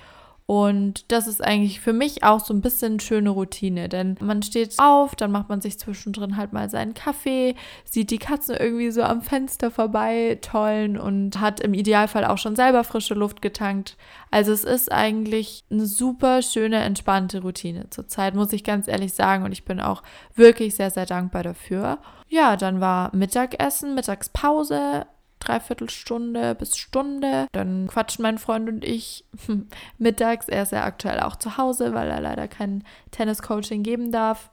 und 0.47 1.11
das 1.11 1.25
ist 1.25 1.43
eigentlich 1.43 1.79
für 1.79 1.93
mich 1.93 2.23
auch 2.23 2.39
so 2.39 2.53
ein 2.53 2.61
bisschen 2.61 2.93
eine 2.93 2.99
schöne 2.99 3.31
Routine, 3.31 3.89
denn 3.89 4.15
man 4.21 4.43
steht 4.43 4.75
auf, 4.77 5.15
dann 5.15 5.31
macht 5.31 5.49
man 5.49 5.59
sich 5.59 5.79
zwischendrin 5.79 6.37
halt 6.37 6.53
mal 6.53 6.69
seinen 6.69 6.93
Kaffee, 6.93 7.55
sieht 7.83 8.11
die 8.11 8.19
Katzen 8.19 8.55
irgendwie 8.55 8.91
so 8.91 9.01
am 9.01 9.23
Fenster 9.23 9.71
vorbei 9.71 10.37
tollen 10.41 10.99
und 10.99 11.39
hat 11.39 11.61
im 11.61 11.73
Idealfall 11.73 12.25
auch 12.25 12.37
schon 12.37 12.55
selber 12.55 12.83
frische 12.83 13.15
Luft 13.15 13.41
getankt. 13.41 13.97
Also 14.29 14.51
es 14.51 14.63
ist 14.63 14.91
eigentlich 14.91 15.63
eine 15.71 15.87
super 15.87 16.43
schöne, 16.43 16.77
entspannte 16.77 17.41
Routine 17.41 17.89
zurzeit, 17.89 18.35
muss 18.35 18.53
ich 18.53 18.63
ganz 18.63 18.87
ehrlich 18.87 19.13
sagen. 19.13 19.45
Und 19.45 19.51
ich 19.51 19.65
bin 19.65 19.79
auch 19.79 20.03
wirklich 20.35 20.75
sehr, 20.75 20.91
sehr 20.91 21.07
dankbar 21.07 21.41
dafür. 21.41 21.97
Ja, 22.27 22.55
dann 22.55 22.81
war 22.81 23.15
Mittagessen, 23.15 23.95
Mittagspause 23.95 25.07
Dreiviertelstunde 25.45 26.55
bis 26.55 26.77
Stunde. 26.77 27.47
Dann 27.51 27.87
quatschen 27.87 28.23
mein 28.23 28.37
Freund 28.37 28.69
und 28.69 28.83
ich 28.83 29.25
mittags. 29.97 30.47
Er 30.47 30.63
ist 30.63 30.71
ja 30.71 30.83
aktuell 30.83 31.19
auch 31.19 31.35
zu 31.35 31.57
Hause, 31.57 31.93
weil 31.93 32.09
er 32.09 32.21
leider 32.21 32.47
kein 32.47 32.83
Tennis-Coaching 33.11 33.83
geben 33.83 34.11
darf. 34.11 34.49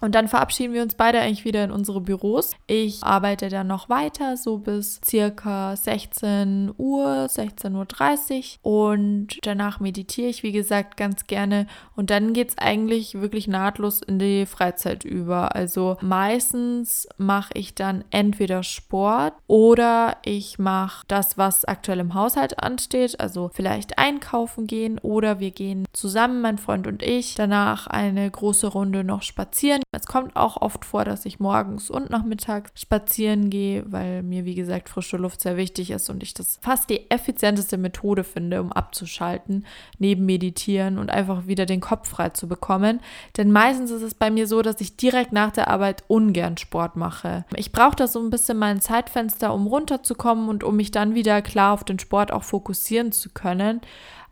Und 0.00 0.14
dann 0.14 0.28
verabschieden 0.28 0.74
wir 0.74 0.82
uns 0.82 0.94
beide 0.94 1.20
eigentlich 1.20 1.44
wieder 1.44 1.64
in 1.64 1.70
unsere 1.70 2.00
Büros. 2.00 2.52
Ich 2.66 3.02
arbeite 3.02 3.48
dann 3.48 3.66
noch 3.66 3.88
weiter, 3.88 4.36
so 4.36 4.58
bis 4.58 5.00
circa 5.04 5.74
16 5.74 6.72
Uhr, 6.76 7.26
16.30 7.28 8.58
Uhr. 8.62 8.92
Und 8.92 9.38
danach 9.42 9.80
meditiere 9.80 10.28
ich, 10.28 10.42
wie 10.42 10.52
gesagt, 10.52 10.96
ganz 10.96 11.26
gerne. 11.26 11.66
Und 11.96 12.10
dann 12.10 12.32
geht 12.32 12.50
es 12.50 12.58
eigentlich 12.58 13.14
wirklich 13.14 13.48
nahtlos 13.48 14.00
in 14.02 14.18
die 14.18 14.46
Freizeit 14.46 15.04
über. 15.04 15.54
Also 15.54 15.96
meistens 16.00 17.08
mache 17.16 17.50
ich 17.54 17.74
dann 17.74 18.04
entweder 18.10 18.62
Sport 18.62 19.34
oder 19.46 20.16
ich 20.24 20.58
mache 20.58 21.04
das, 21.08 21.38
was 21.38 21.64
aktuell 21.64 22.00
im 22.00 22.14
Haushalt 22.14 22.62
ansteht. 22.62 23.18
Also 23.18 23.50
vielleicht 23.52 23.98
einkaufen 23.98 24.66
gehen 24.66 24.98
oder 25.00 25.40
wir 25.40 25.50
gehen 25.50 25.86
zusammen, 25.92 26.40
mein 26.40 26.58
Freund 26.58 26.86
und 26.86 27.02
ich, 27.02 27.34
danach 27.34 27.86
eine 27.86 28.30
große 28.30 28.68
Runde 28.68 29.02
noch 29.02 29.22
spazieren 29.22 29.82
Es 29.90 30.06
kommt 30.06 30.36
auch 30.36 30.60
oft 30.60 30.84
vor, 30.84 31.06
dass 31.06 31.24
ich 31.24 31.40
morgens 31.40 31.88
und 31.88 32.10
nachmittags 32.10 32.70
spazieren 32.78 33.48
gehe, 33.48 33.90
weil 33.90 34.22
mir, 34.22 34.44
wie 34.44 34.54
gesagt, 34.54 34.90
frische 34.90 35.16
Luft 35.16 35.40
sehr 35.40 35.56
wichtig 35.56 35.90
ist 35.92 36.10
und 36.10 36.22
ich 36.22 36.34
das 36.34 36.58
fast 36.60 36.90
die 36.90 37.10
effizienteste 37.10 37.78
Methode 37.78 38.22
finde, 38.22 38.60
um 38.60 38.70
abzuschalten, 38.70 39.64
neben 39.98 40.26
Meditieren 40.26 40.98
und 40.98 41.08
einfach 41.08 41.46
wieder 41.46 41.64
den 41.64 41.80
Kopf 41.80 42.06
frei 42.06 42.28
zu 42.28 42.48
bekommen. 42.48 43.00
Denn 43.38 43.50
meistens 43.50 43.90
ist 43.90 44.02
es 44.02 44.12
bei 44.12 44.30
mir 44.30 44.46
so, 44.46 44.60
dass 44.60 44.78
ich 44.82 44.98
direkt 44.98 45.32
nach 45.32 45.52
der 45.52 45.68
Arbeit 45.68 46.04
ungern 46.06 46.58
Sport 46.58 46.96
mache. 46.96 47.46
Ich 47.56 47.72
brauche 47.72 47.96
da 47.96 48.06
so 48.06 48.20
ein 48.20 48.28
bisschen 48.28 48.58
mein 48.58 48.82
Zeitfenster, 48.82 49.54
um 49.54 49.66
runterzukommen 49.66 50.50
und 50.50 50.64
um 50.64 50.76
mich 50.76 50.90
dann 50.90 51.14
wieder 51.14 51.40
klar 51.40 51.72
auf 51.72 51.82
den 51.84 51.98
Sport 51.98 52.30
auch 52.30 52.42
fokussieren 52.42 53.10
zu 53.10 53.30
können. 53.30 53.80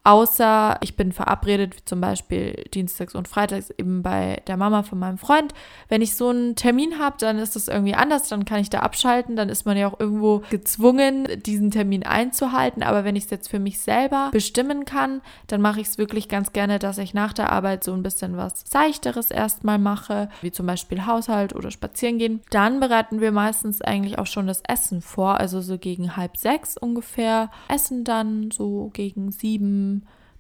Außer 0.07 0.79
ich 0.83 0.95
bin 0.95 1.11
verabredet, 1.11 1.77
wie 1.77 1.85
zum 1.85 2.01
Beispiel 2.01 2.63
dienstags 2.73 3.17
und 3.17 3.27
freitags 3.27 3.71
eben 3.71 4.05
bei 4.05 4.41
der 4.47 4.57
Mama 4.57 4.85
von 4.85 5.01
meinem 5.01 5.19
Freund. 5.19 5.53
Wenn 5.89 6.01
ich 6.01 6.15
so 6.15 6.29
einen 6.29 6.55
Termin 6.55 7.01
habe, 7.01 7.17
dann 7.19 7.39
ist 7.39 7.57
das 7.57 7.67
irgendwie 7.67 7.97
anders, 7.97 8.29
dann 8.29 8.45
kann 8.45 8.61
ich 8.61 8.71
da 8.71 8.83
abschalten. 8.83 9.35
Dann 9.35 9.49
ist 9.49 9.67
man 9.67 9.77
ja 9.77 9.89
auch 9.89 9.99
irgendwo 9.99 10.45
gezwungen, 10.49 11.27
diesen 11.45 11.73
Termin 11.73 12.05
einzuhalten. 12.05 12.85
Aber 12.85 13.03
wenn 13.03 13.17
ich 13.17 13.25
es 13.25 13.31
jetzt 13.31 13.49
für 13.49 13.59
mich 13.59 13.81
selber 13.81 14.31
bestimmen 14.31 14.85
kann, 14.85 15.23
dann 15.49 15.61
mache 15.61 15.81
ich 15.81 15.89
es 15.89 15.99
wirklich 15.99 16.29
ganz 16.29 16.53
gerne, 16.53 16.79
dass 16.79 16.99
ich 16.99 17.13
nach 17.13 17.33
der 17.33 17.51
Arbeit 17.51 17.83
so 17.83 17.93
ein 17.93 18.05
bisschen 18.05 18.37
was 18.37 18.63
Seichteres 18.65 19.33
erstmal 19.33 19.81
mache, 19.81 20.29
wie 20.41 20.53
zum 20.53 20.67
Beispiel 20.67 21.05
Haushalt 21.07 21.53
oder 21.53 21.73
spazieren 21.73 22.19
gehen. 22.19 22.43
Dann 22.51 22.79
bereiten 22.79 23.21
wir 23.21 23.33
meistens 23.33 23.83
eigentlich 23.83 24.21
auch 24.21 24.27
schon 24.27 24.47
das 24.47 24.63
Essen 24.69 25.01
vor, 25.01 25.41
also 25.41 25.61
so 25.61 25.79
gegen 25.79 26.17
halb 26.17 26.37
sechs 26.37 26.77
ungefähr. 26.77 27.51
Essen 27.67 28.05
dann 28.05 28.53
so 28.53 28.93
gegen 28.95 29.33
sieben 29.33 29.96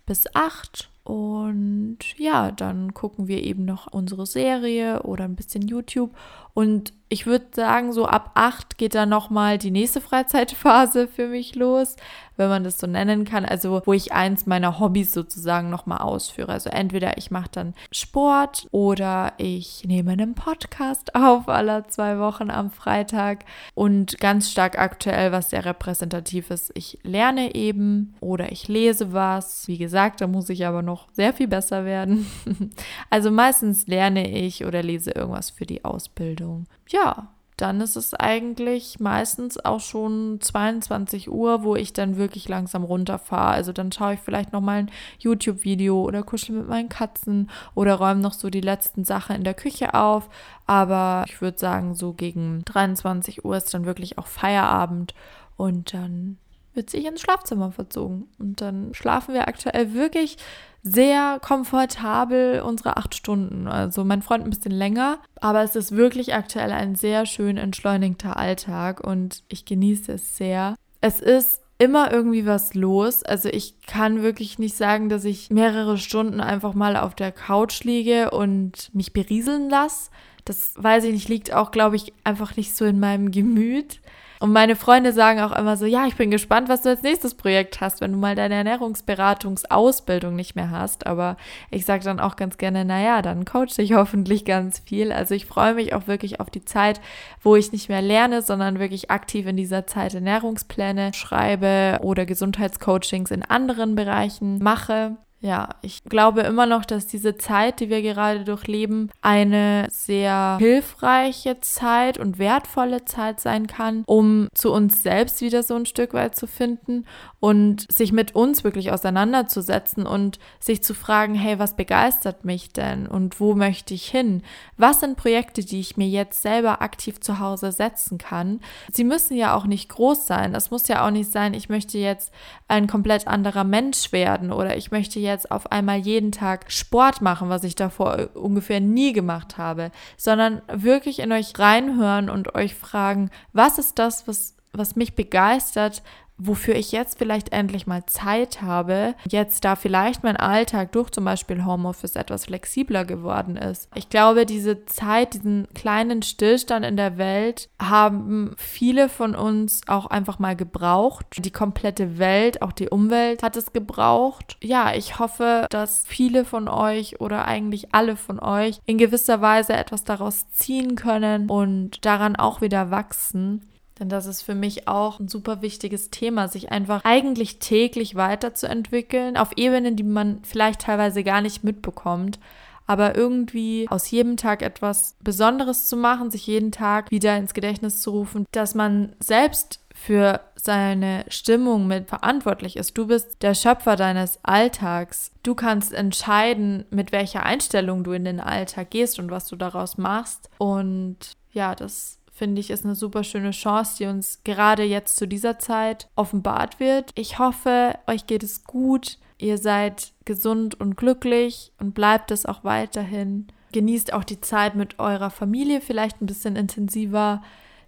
bis 0.06 0.24
acht 0.34 0.88
und 1.06 1.98
ja, 2.16 2.50
dann 2.50 2.92
gucken 2.92 3.28
wir 3.28 3.44
eben 3.44 3.64
noch 3.64 3.86
unsere 3.92 4.26
Serie 4.26 5.04
oder 5.04 5.22
ein 5.22 5.36
bisschen 5.36 5.62
YouTube. 5.62 6.10
Und 6.52 6.94
ich 7.08 7.26
würde 7.26 7.44
sagen, 7.54 7.92
so 7.92 8.06
ab 8.06 8.30
acht 8.34 8.78
geht 8.78 8.94
dann 8.94 9.10
nochmal 9.10 9.58
die 9.58 9.70
nächste 9.70 10.00
Freizeitphase 10.00 11.06
für 11.14 11.28
mich 11.28 11.54
los, 11.54 11.96
wenn 12.36 12.48
man 12.48 12.64
das 12.64 12.78
so 12.78 12.86
nennen 12.86 13.24
kann. 13.26 13.44
Also 13.44 13.82
wo 13.84 13.92
ich 13.92 14.14
eins 14.14 14.46
meiner 14.46 14.80
Hobbys 14.80 15.12
sozusagen 15.12 15.68
nochmal 15.68 15.98
ausführe. 15.98 16.50
Also 16.50 16.70
entweder 16.70 17.18
ich 17.18 17.30
mache 17.30 17.50
dann 17.52 17.74
Sport 17.92 18.66
oder 18.70 19.34
ich 19.36 19.84
nehme 19.86 20.12
einen 20.12 20.34
Podcast 20.34 21.14
auf 21.14 21.48
aller 21.48 21.88
zwei 21.88 22.18
Wochen 22.18 22.50
am 22.50 22.70
Freitag. 22.70 23.44
Und 23.74 24.18
ganz 24.18 24.50
stark 24.50 24.78
aktuell, 24.78 25.30
was 25.30 25.50
sehr 25.50 25.66
repräsentativ 25.66 26.50
ist, 26.50 26.72
ich 26.74 26.98
lerne 27.02 27.54
eben 27.54 28.14
oder 28.20 28.50
ich 28.50 28.66
lese 28.66 29.12
was. 29.12 29.68
Wie 29.68 29.78
gesagt, 29.78 30.22
da 30.22 30.26
muss 30.26 30.48
ich 30.48 30.66
aber 30.66 30.80
noch 30.80 30.95
sehr 31.12 31.32
viel 31.32 31.48
besser 31.48 31.84
werden. 31.84 32.26
also 33.10 33.30
meistens 33.30 33.86
lerne 33.86 34.30
ich 34.30 34.64
oder 34.64 34.82
lese 34.82 35.10
irgendwas 35.12 35.50
für 35.50 35.66
die 35.66 35.84
Ausbildung. 35.84 36.66
Ja, 36.88 37.28
dann 37.56 37.80
ist 37.80 37.96
es 37.96 38.12
eigentlich 38.12 39.00
meistens 39.00 39.58
auch 39.64 39.80
schon 39.80 40.38
22 40.42 41.30
Uhr, 41.30 41.64
wo 41.64 41.74
ich 41.74 41.94
dann 41.94 42.18
wirklich 42.18 42.48
langsam 42.48 42.84
runterfahre. 42.84 43.52
Also 43.52 43.72
dann 43.72 43.90
schaue 43.92 44.14
ich 44.14 44.20
vielleicht 44.20 44.52
noch 44.52 44.60
mal 44.60 44.80
ein 44.80 44.90
YouTube-Video 45.20 46.02
oder 46.02 46.22
kuschel 46.22 46.54
mit 46.54 46.68
meinen 46.68 46.90
Katzen 46.90 47.50
oder 47.74 47.94
räume 47.94 48.20
noch 48.20 48.34
so 48.34 48.50
die 48.50 48.60
letzten 48.60 49.04
Sachen 49.04 49.36
in 49.36 49.44
der 49.44 49.54
Küche 49.54 49.94
auf. 49.94 50.28
Aber 50.66 51.24
ich 51.26 51.40
würde 51.40 51.58
sagen, 51.58 51.94
so 51.94 52.12
gegen 52.12 52.62
23 52.66 53.44
Uhr 53.44 53.56
ist 53.56 53.72
dann 53.72 53.86
wirklich 53.86 54.18
auch 54.18 54.26
Feierabend 54.26 55.14
und 55.56 55.94
dann 55.94 56.36
wird 56.76 56.90
sich 56.90 57.06
ins 57.06 57.20
Schlafzimmer 57.20 57.72
verzogen. 57.72 58.28
Und 58.38 58.60
dann 58.60 58.92
schlafen 58.92 59.34
wir 59.34 59.48
aktuell 59.48 59.94
wirklich 59.94 60.36
sehr 60.82 61.40
komfortabel 61.40 62.60
unsere 62.60 62.96
acht 62.96 63.14
Stunden. 63.14 63.66
Also 63.66 64.04
mein 64.04 64.22
Freund 64.22 64.44
ein 64.44 64.50
bisschen 64.50 64.72
länger, 64.72 65.18
aber 65.40 65.62
es 65.62 65.74
ist 65.74 65.96
wirklich 65.96 66.34
aktuell 66.34 66.70
ein 66.70 66.94
sehr 66.94 67.26
schön 67.26 67.56
entschleunigter 67.56 68.36
Alltag 68.36 69.00
und 69.00 69.42
ich 69.48 69.64
genieße 69.64 70.12
es 70.12 70.36
sehr. 70.36 70.76
Es 71.00 71.20
ist 71.20 71.62
immer 71.78 72.12
irgendwie 72.12 72.46
was 72.46 72.74
los. 72.74 73.22
Also 73.22 73.48
ich 73.48 73.80
kann 73.82 74.22
wirklich 74.22 74.58
nicht 74.58 74.76
sagen, 74.76 75.08
dass 75.08 75.24
ich 75.24 75.50
mehrere 75.50 75.98
Stunden 75.98 76.40
einfach 76.40 76.74
mal 76.74 76.96
auf 76.96 77.14
der 77.14 77.32
Couch 77.32 77.84
liege 77.84 78.30
und 78.30 78.94
mich 78.94 79.12
berieseln 79.12 79.68
lasse. 79.68 80.10
Das 80.44 80.74
weiß 80.76 81.04
ich 81.04 81.12
nicht, 81.12 81.28
liegt 81.28 81.52
auch, 81.52 81.72
glaube 81.72 81.96
ich, 81.96 82.12
einfach 82.22 82.56
nicht 82.56 82.76
so 82.76 82.84
in 82.84 83.00
meinem 83.00 83.32
Gemüt. 83.32 84.00
Und 84.38 84.52
meine 84.52 84.76
Freunde 84.76 85.12
sagen 85.12 85.40
auch 85.40 85.56
immer 85.56 85.76
so, 85.76 85.86
ja, 85.86 86.06
ich 86.06 86.16
bin 86.16 86.30
gespannt, 86.30 86.68
was 86.68 86.82
du 86.82 86.90
als 86.90 87.02
nächstes 87.02 87.34
Projekt 87.34 87.80
hast, 87.80 88.00
wenn 88.00 88.12
du 88.12 88.18
mal 88.18 88.34
deine 88.34 88.54
Ernährungsberatungsausbildung 88.56 90.34
nicht 90.34 90.56
mehr 90.56 90.70
hast. 90.70 91.06
Aber 91.06 91.36
ich 91.70 91.84
sage 91.84 92.04
dann 92.04 92.20
auch 92.20 92.36
ganz 92.36 92.58
gerne, 92.58 92.84
naja, 92.84 93.22
dann 93.22 93.44
coache 93.44 93.78
ich 93.78 93.92
hoffentlich 93.94 94.44
ganz 94.44 94.78
viel. 94.80 95.12
Also 95.12 95.34
ich 95.34 95.46
freue 95.46 95.74
mich 95.74 95.94
auch 95.94 96.06
wirklich 96.06 96.40
auf 96.40 96.50
die 96.50 96.64
Zeit, 96.64 97.00
wo 97.42 97.56
ich 97.56 97.72
nicht 97.72 97.88
mehr 97.88 98.02
lerne, 98.02 98.42
sondern 98.42 98.78
wirklich 98.78 99.10
aktiv 99.10 99.46
in 99.46 99.56
dieser 99.56 99.86
Zeit 99.86 100.14
Ernährungspläne 100.14 101.14
schreibe 101.14 101.98
oder 102.02 102.26
Gesundheitscoachings 102.26 103.30
in 103.30 103.42
anderen 103.42 103.94
Bereichen 103.94 104.58
mache. 104.58 105.16
Ja, 105.46 105.68
ich 105.80 106.02
glaube 106.02 106.40
immer 106.40 106.66
noch, 106.66 106.84
dass 106.84 107.06
diese 107.06 107.36
Zeit, 107.38 107.78
die 107.78 107.88
wir 107.88 108.02
gerade 108.02 108.42
durchleben, 108.42 109.12
eine 109.22 109.86
sehr 109.92 110.56
hilfreiche 110.58 111.60
Zeit 111.60 112.18
und 112.18 112.40
wertvolle 112.40 113.04
Zeit 113.04 113.38
sein 113.38 113.68
kann, 113.68 114.02
um 114.06 114.48
zu 114.54 114.72
uns 114.72 115.04
selbst 115.04 115.40
wieder 115.42 115.62
so 115.62 115.76
ein 115.76 115.86
Stück 115.86 116.14
weit 116.14 116.34
zu 116.34 116.48
finden 116.48 117.04
und 117.38 117.86
sich 117.92 118.10
mit 118.10 118.34
uns 118.34 118.64
wirklich 118.64 118.90
auseinanderzusetzen 118.90 120.04
und 120.04 120.40
sich 120.58 120.82
zu 120.82 120.94
fragen, 120.94 121.36
hey, 121.36 121.60
was 121.60 121.76
begeistert 121.76 122.44
mich 122.44 122.72
denn 122.72 123.06
und 123.06 123.38
wo 123.38 123.54
möchte 123.54 123.94
ich 123.94 124.08
hin? 124.08 124.42
Was 124.76 124.98
sind 124.98 125.16
Projekte, 125.16 125.64
die 125.64 125.78
ich 125.78 125.96
mir 125.96 126.08
jetzt 126.08 126.42
selber 126.42 126.82
aktiv 126.82 127.20
zu 127.20 127.38
Hause 127.38 127.70
setzen 127.70 128.18
kann? 128.18 128.58
Sie 128.90 129.04
müssen 129.04 129.36
ja 129.36 129.54
auch 129.54 129.66
nicht 129.66 129.90
groß 129.90 130.26
sein. 130.26 130.56
Es 130.56 130.72
muss 130.72 130.88
ja 130.88 131.06
auch 131.06 131.12
nicht 131.12 131.30
sein, 131.30 131.54
ich 131.54 131.68
möchte 131.68 131.98
jetzt 131.98 132.32
ein 132.66 132.88
komplett 132.88 133.28
anderer 133.28 133.62
Mensch 133.62 134.10
werden 134.10 134.50
oder 134.50 134.76
ich 134.76 134.90
möchte 134.90 135.20
jetzt 135.20 135.35
auf 135.44 135.70
einmal 135.70 135.98
jeden 135.98 136.32
Tag 136.32 136.72
Sport 136.72 137.20
machen, 137.20 137.50
was 137.50 137.64
ich 137.64 137.74
davor 137.74 138.30
ungefähr 138.32 138.80
nie 138.80 139.12
gemacht 139.12 139.58
habe, 139.58 139.90
sondern 140.16 140.62
wirklich 140.72 141.18
in 141.18 141.32
euch 141.32 141.58
reinhören 141.58 142.30
und 142.30 142.54
euch 142.54 142.74
fragen, 142.74 143.30
was 143.52 143.78
ist 143.78 143.98
das, 143.98 144.26
was 144.26 144.56
was 144.78 144.96
mich 144.96 145.14
begeistert, 145.14 146.02
wofür 146.38 146.74
ich 146.74 146.92
jetzt 146.92 147.18
vielleicht 147.18 147.52
endlich 147.52 147.86
mal 147.86 148.04
Zeit 148.06 148.62
habe, 148.62 149.14
jetzt 149.28 149.64
da 149.64 149.76
vielleicht 149.76 150.22
mein 150.22 150.36
Alltag 150.36 150.92
durch 150.92 151.10
zum 151.10 151.24
Beispiel 151.24 151.64
Homeoffice 151.64 152.16
etwas 152.16 152.46
flexibler 152.46 153.04
geworden 153.04 153.56
ist. 153.56 153.88
Ich 153.94 154.08
glaube, 154.08 154.46
diese 154.46 154.84
Zeit, 154.86 155.34
diesen 155.34 155.66
kleinen 155.74 156.22
Stillstand 156.22 156.84
in 156.84 156.96
der 156.96 157.18
Welt 157.18 157.68
haben 157.80 158.54
viele 158.56 159.08
von 159.08 159.34
uns 159.34 159.80
auch 159.86 160.06
einfach 160.06 160.38
mal 160.38 160.56
gebraucht. 160.56 161.26
Die 161.38 161.50
komplette 161.50 162.18
Welt, 162.18 162.62
auch 162.62 162.72
die 162.72 162.88
Umwelt 162.88 163.42
hat 163.42 163.56
es 163.56 163.72
gebraucht. 163.72 164.56
Ja, 164.62 164.94
ich 164.94 165.18
hoffe, 165.18 165.66
dass 165.70 166.04
viele 166.06 166.44
von 166.44 166.68
euch 166.68 167.20
oder 167.20 167.46
eigentlich 167.46 167.94
alle 167.94 168.16
von 168.16 168.40
euch 168.40 168.80
in 168.84 168.98
gewisser 168.98 169.40
Weise 169.40 169.72
etwas 169.72 170.04
daraus 170.04 170.48
ziehen 170.50 170.96
können 170.96 171.48
und 171.48 172.04
daran 172.04 172.36
auch 172.36 172.60
wieder 172.60 172.90
wachsen. 172.90 173.62
Denn 173.98 174.08
das 174.08 174.26
ist 174.26 174.42
für 174.42 174.54
mich 174.54 174.88
auch 174.88 175.20
ein 175.20 175.28
super 175.28 175.62
wichtiges 175.62 176.10
Thema, 176.10 176.48
sich 176.48 176.70
einfach 176.70 177.02
eigentlich 177.04 177.58
täglich 177.58 178.14
weiterzuentwickeln, 178.14 179.36
auf 179.36 179.50
Ebenen, 179.56 179.96
die 179.96 180.02
man 180.02 180.40
vielleicht 180.42 180.82
teilweise 180.82 181.24
gar 181.24 181.40
nicht 181.40 181.64
mitbekommt. 181.64 182.38
Aber 182.86 183.16
irgendwie 183.16 183.86
aus 183.90 184.10
jedem 184.10 184.36
Tag 184.36 184.62
etwas 184.62 185.16
Besonderes 185.20 185.86
zu 185.86 185.96
machen, 185.96 186.30
sich 186.30 186.46
jeden 186.46 186.70
Tag 186.70 187.10
wieder 187.10 187.36
ins 187.36 187.52
Gedächtnis 187.52 188.00
zu 188.00 188.10
rufen, 188.10 188.46
dass 188.52 188.74
man 188.74 189.16
selbst 189.18 189.80
für 189.92 190.40
seine 190.54 191.24
Stimmung 191.28 191.86
mit 191.86 192.08
verantwortlich 192.08 192.76
ist. 192.76 192.96
Du 192.96 193.06
bist 193.06 193.42
der 193.42 193.54
Schöpfer 193.54 193.96
deines 193.96 194.38
Alltags. 194.44 195.32
Du 195.42 195.54
kannst 195.54 195.92
entscheiden, 195.92 196.84
mit 196.90 197.12
welcher 197.12 197.44
Einstellung 197.44 198.04
du 198.04 198.12
in 198.12 198.24
den 198.24 198.40
Alltag 198.40 198.90
gehst 198.90 199.18
und 199.18 199.30
was 199.30 199.48
du 199.48 199.56
daraus 199.56 199.96
machst. 199.96 200.50
Und 200.58 201.16
ja, 201.52 201.74
das 201.74 202.15
finde 202.36 202.60
ich, 202.60 202.70
ist 202.70 202.84
eine 202.84 202.94
super 202.94 203.24
schöne 203.24 203.52
Chance, 203.52 203.96
die 203.98 204.06
uns 204.06 204.40
gerade 204.44 204.82
jetzt 204.82 205.16
zu 205.16 205.26
dieser 205.26 205.58
Zeit 205.58 206.08
offenbart 206.16 206.78
wird. 206.78 207.10
Ich 207.14 207.38
hoffe, 207.38 207.94
euch 208.06 208.26
geht 208.26 208.42
es 208.42 208.64
gut. 208.64 209.18
Ihr 209.38 209.56
seid 209.56 210.12
gesund 210.26 210.78
und 210.78 210.96
glücklich 210.96 211.72
und 211.80 211.94
bleibt 211.94 212.30
es 212.30 212.44
auch 212.44 212.62
weiterhin. 212.62 213.46
Genießt 213.72 214.12
auch 214.12 214.24
die 214.24 214.40
Zeit 214.40 214.74
mit 214.74 214.98
eurer 214.98 215.30
Familie 215.30 215.80
vielleicht 215.80 216.20
ein 216.20 216.26
bisschen 216.26 216.56
intensiver. 216.56 217.42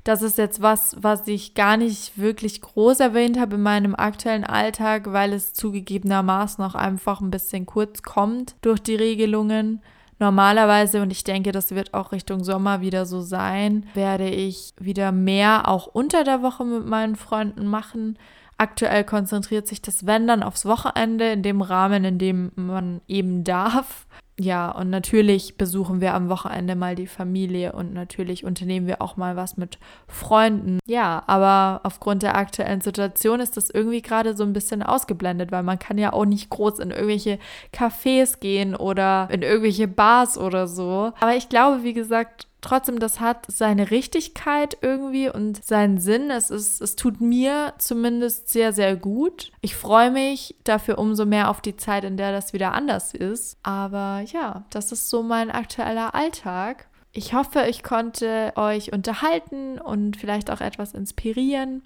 Das 0.04 0.22
ist 0.22 0.38
jetzt 0.38 0.62
was, 0.62 0.96
was 0.98 1.28
ich 1.28 1.52
gar 1.52 1.76
nicht 1.76 2.16
wirklich 2.18 2.62
groß 2.62 3.00
erwähnt 3.00 3.38
habe 3.38 3.56
in 3.56 3.62
meinem 3.62 3.94
aktuellen 3.94 4.44
Alltag, 4.44 5.12
weil 5.12 5.34
es 5.34 5.52
zugegebenermaßen 5.52 6.64
auch 6.64 6.74
einfach 6.74 7.20
ein 7.20 7.30
bisschen 7.30 7.66
kurz 7.66 8.02
kommt 8.02 8.56
durch 8.62 8.80
die 8.80 8.94
Regelungen. 8.94 9.82
Normalerweise, 10.18 11.00
und 11.00 11.12
ich 11.12 11.22
denke, 11.22 11.52
das 11.52 11.70
wird 11.70 11.94
auch 11.94 12.10
Richtung 12.12 12.42
Sommer 12.42 12.80
wieder 12.80 13.06
so 13.06 13.20
sein, 13.20 13.86
werde 13.94 14.28
ich 14.28 14.74
wieder 14.78 15.12
mehr 15.12 15.68
auch 15.68 15.86
unter 15.86 16.24
der 16.24 16.42
Woche 16.42 16.64
mit 16.64 16.86
meinen 16.86 17.14
Freunden 17.14 17.66
machen. 17.66 18.18
Aktuell 18.56 19.04
konzentriert 19.04 19.68
sich 19.68 19.80
das 19.80 20.06
Wenn 20.06 20.26
dann 20.26 20.42
aufs 20.42 20.66
Wochenende, 20.66 21.30
in 21.30 21.44
dem 21.44 21.60
Rahmen, 21.60 22.04
in 22.04 22.18
dem 22.18 22.50
man 22.56 23.00
eben 23.06 23.44
darf. 23.44 24.06
Ja, 24.40 24.70
und 24.70 24.88
natürlich 24.88 25.56
besuchen 25.56 26.00
wir 26.00 26.14
am 26.14 26.28
Wochenende 26.28 26.76
mal 26.76 26.94
die 26.94 27.08
Familie 27.08 27.72
und 27.72 27.92
natürlich 27.92 28.44
unternehmen 28.44 28.86
wir 28.86 29.02
auch 29.02 29.16
mal 29.16 29.34
was 29.34 29.56
mit 29.56 29.78
Freunden. 30.06 30.78
Ja, 30.86 31.24
aber 31.26 31.80
aufgrund 31.82 32.22
der 32.22 32.36
aktuellen 32.36 32.80
Situation 32.80 33.40
ist 33.40 33.56
das 33.56 33.68
irgendwie 33.68 34.00
gerade 34.00 34.36
so 34.36 34.44
ein 34.44 34.52
bisschen 34.52 34.82
ausgeblendet, 34.82 35.50
weil 35.50 35.64
man 35.64 35.80
kann 35.80 35.98
ja 35.98 36.12
auch 36.12 36.24
nicht 36.24 36.50
groß 36.50 36.78
in 36.78 36.90
irgendwelche 36.92 37.38
Cafés 37.74 38.38
gehen 38.38 38.76
oder 38.76 39.28
in 39.32 39.42
irgendwelche 39.42 39.88
Bars 39.88 40.38
oder 40.38 40.68
so. 40.68 41.12
Aber 41.20 41.34
ich 41.34 41.48
glaube, 41.48 41.82
wie 41.82 41.94
gesagt, 41.94 42.47
Trotzdem, 42.60 42.98
das 42.98 43.20
hat 43.20 43.46
seine 43.48 43.92
Richtigkeit 43.92 44.78
irgendwie 44.80 45.28
und 45.28 45.64
seinen 45.64 45.98
Sinn. 45.98 46.30
Es, 46.30 46.50
ist, 46.50 46.80
es 46.80 46.96
tut 46.96 47.20
mir 47.20 47.74
zumindest 47.78 48.48
sehr, 48.48 48.72
sehr 48.72 48.96
gut. 48.96 49.52
Ich 49.60 49.76
freue 49.76 50.10
mich 50.10 50.56
dafür 50.64 50.98
umso 50.98 51.24
mehr 51.24 51.50
auf 51.50 51.60
die 51.60 51.76
Zeit, 51.76 52.02
in 52.02 52.16
der 52.16 52.32
das 52.32 52.52
wieder 52.52 52.74
anders 52.74 53.14
ist. 53.14 53.58
Aber 53.62 54.24
ja, 54.26 54.64
das 54.70 54.90
ist 54.90 55.08
so 55.08 55.22
mein 55.22 55.52
aktueller 55.52 56.16
Alltag. 56.16 56.88
Ich 57.12 57.32
hoffe, 57.32 57.66
ich 57.68 57.84
konnte 57.84 58.52
euch 58.56 58.92
unterhalten 58.92 59.78
und 59.78 60.16
vielleicht 60.16 60.50
auch 60.50 60.60
etwas 60.60 60.94
inspirieren. 60.94 61.82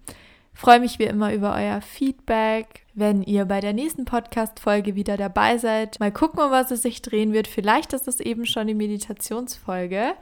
freue 0.55 0.81
mich 0.81 0.99
wie 0.99 1.05
immer 1.05 1.35
über 1.35 1.55
euer 1.55 1.83
Feedback. 1.83 2.87
Wenn 2.95 3.23
ihr 3.23 3.45
bei 3.45 3.61
der 3.61 3.75
nächsten 3.75 4.07
Podcast-Folge 4.07 4.95
wieder 4.95 5.19
dabei 5.19 5.59
seid, 5.59 6.01
mal 6.01 6.13
gucken, 6.13 6.41
um 6.41 6.51
was 6.51 6.71
es 6.71 6.83
sich 6.83 7.03
drehen 7.03 7.35
wird. 7.35 7.47
Vielleicht 7.47 7.93
ist 7.93 8.09
es 8.09 8.21
eben 8.21 8.47
schon 8.47 8.67
die 8.67 8.75
Meditationsfolge. 8.75 10.15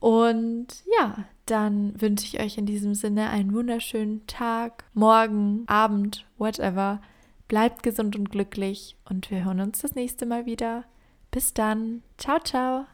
Und 0.00 0.66
ja, 0.98 1.24
dann 1.46 2.00
wünsche 2.00 2.26
ich 2.26 2.40
euch 2.40 2.58
in 2.58 2.66
diesem 2.66 2.94
Sinne 2.94 3.30
einen 3.30 3.52
wunderschönen 3.52 4.26
Tag, 4.26 4.84
Morgen, 4.94 5.64
Abend, 5.66 6.26
whatever. 6.36 7.00
Bleibt 7.48 7.82
gesund 7.82 8.14
und 8.14 8.30
glücklich 8.30 8.96
und 9.08 9.30
wir 9.30 9.44
hören 9.44 9.60
uns 9.60 9.80
das 9.80 9.94
nächste 9.94 10.26
Mal 10.26 10.46
wieder. 10.46 10.84
Bis 11.30 11.54
dann. 11.54 12.02
Ciao, 12.18 12.38
ciao. 12.40 12.86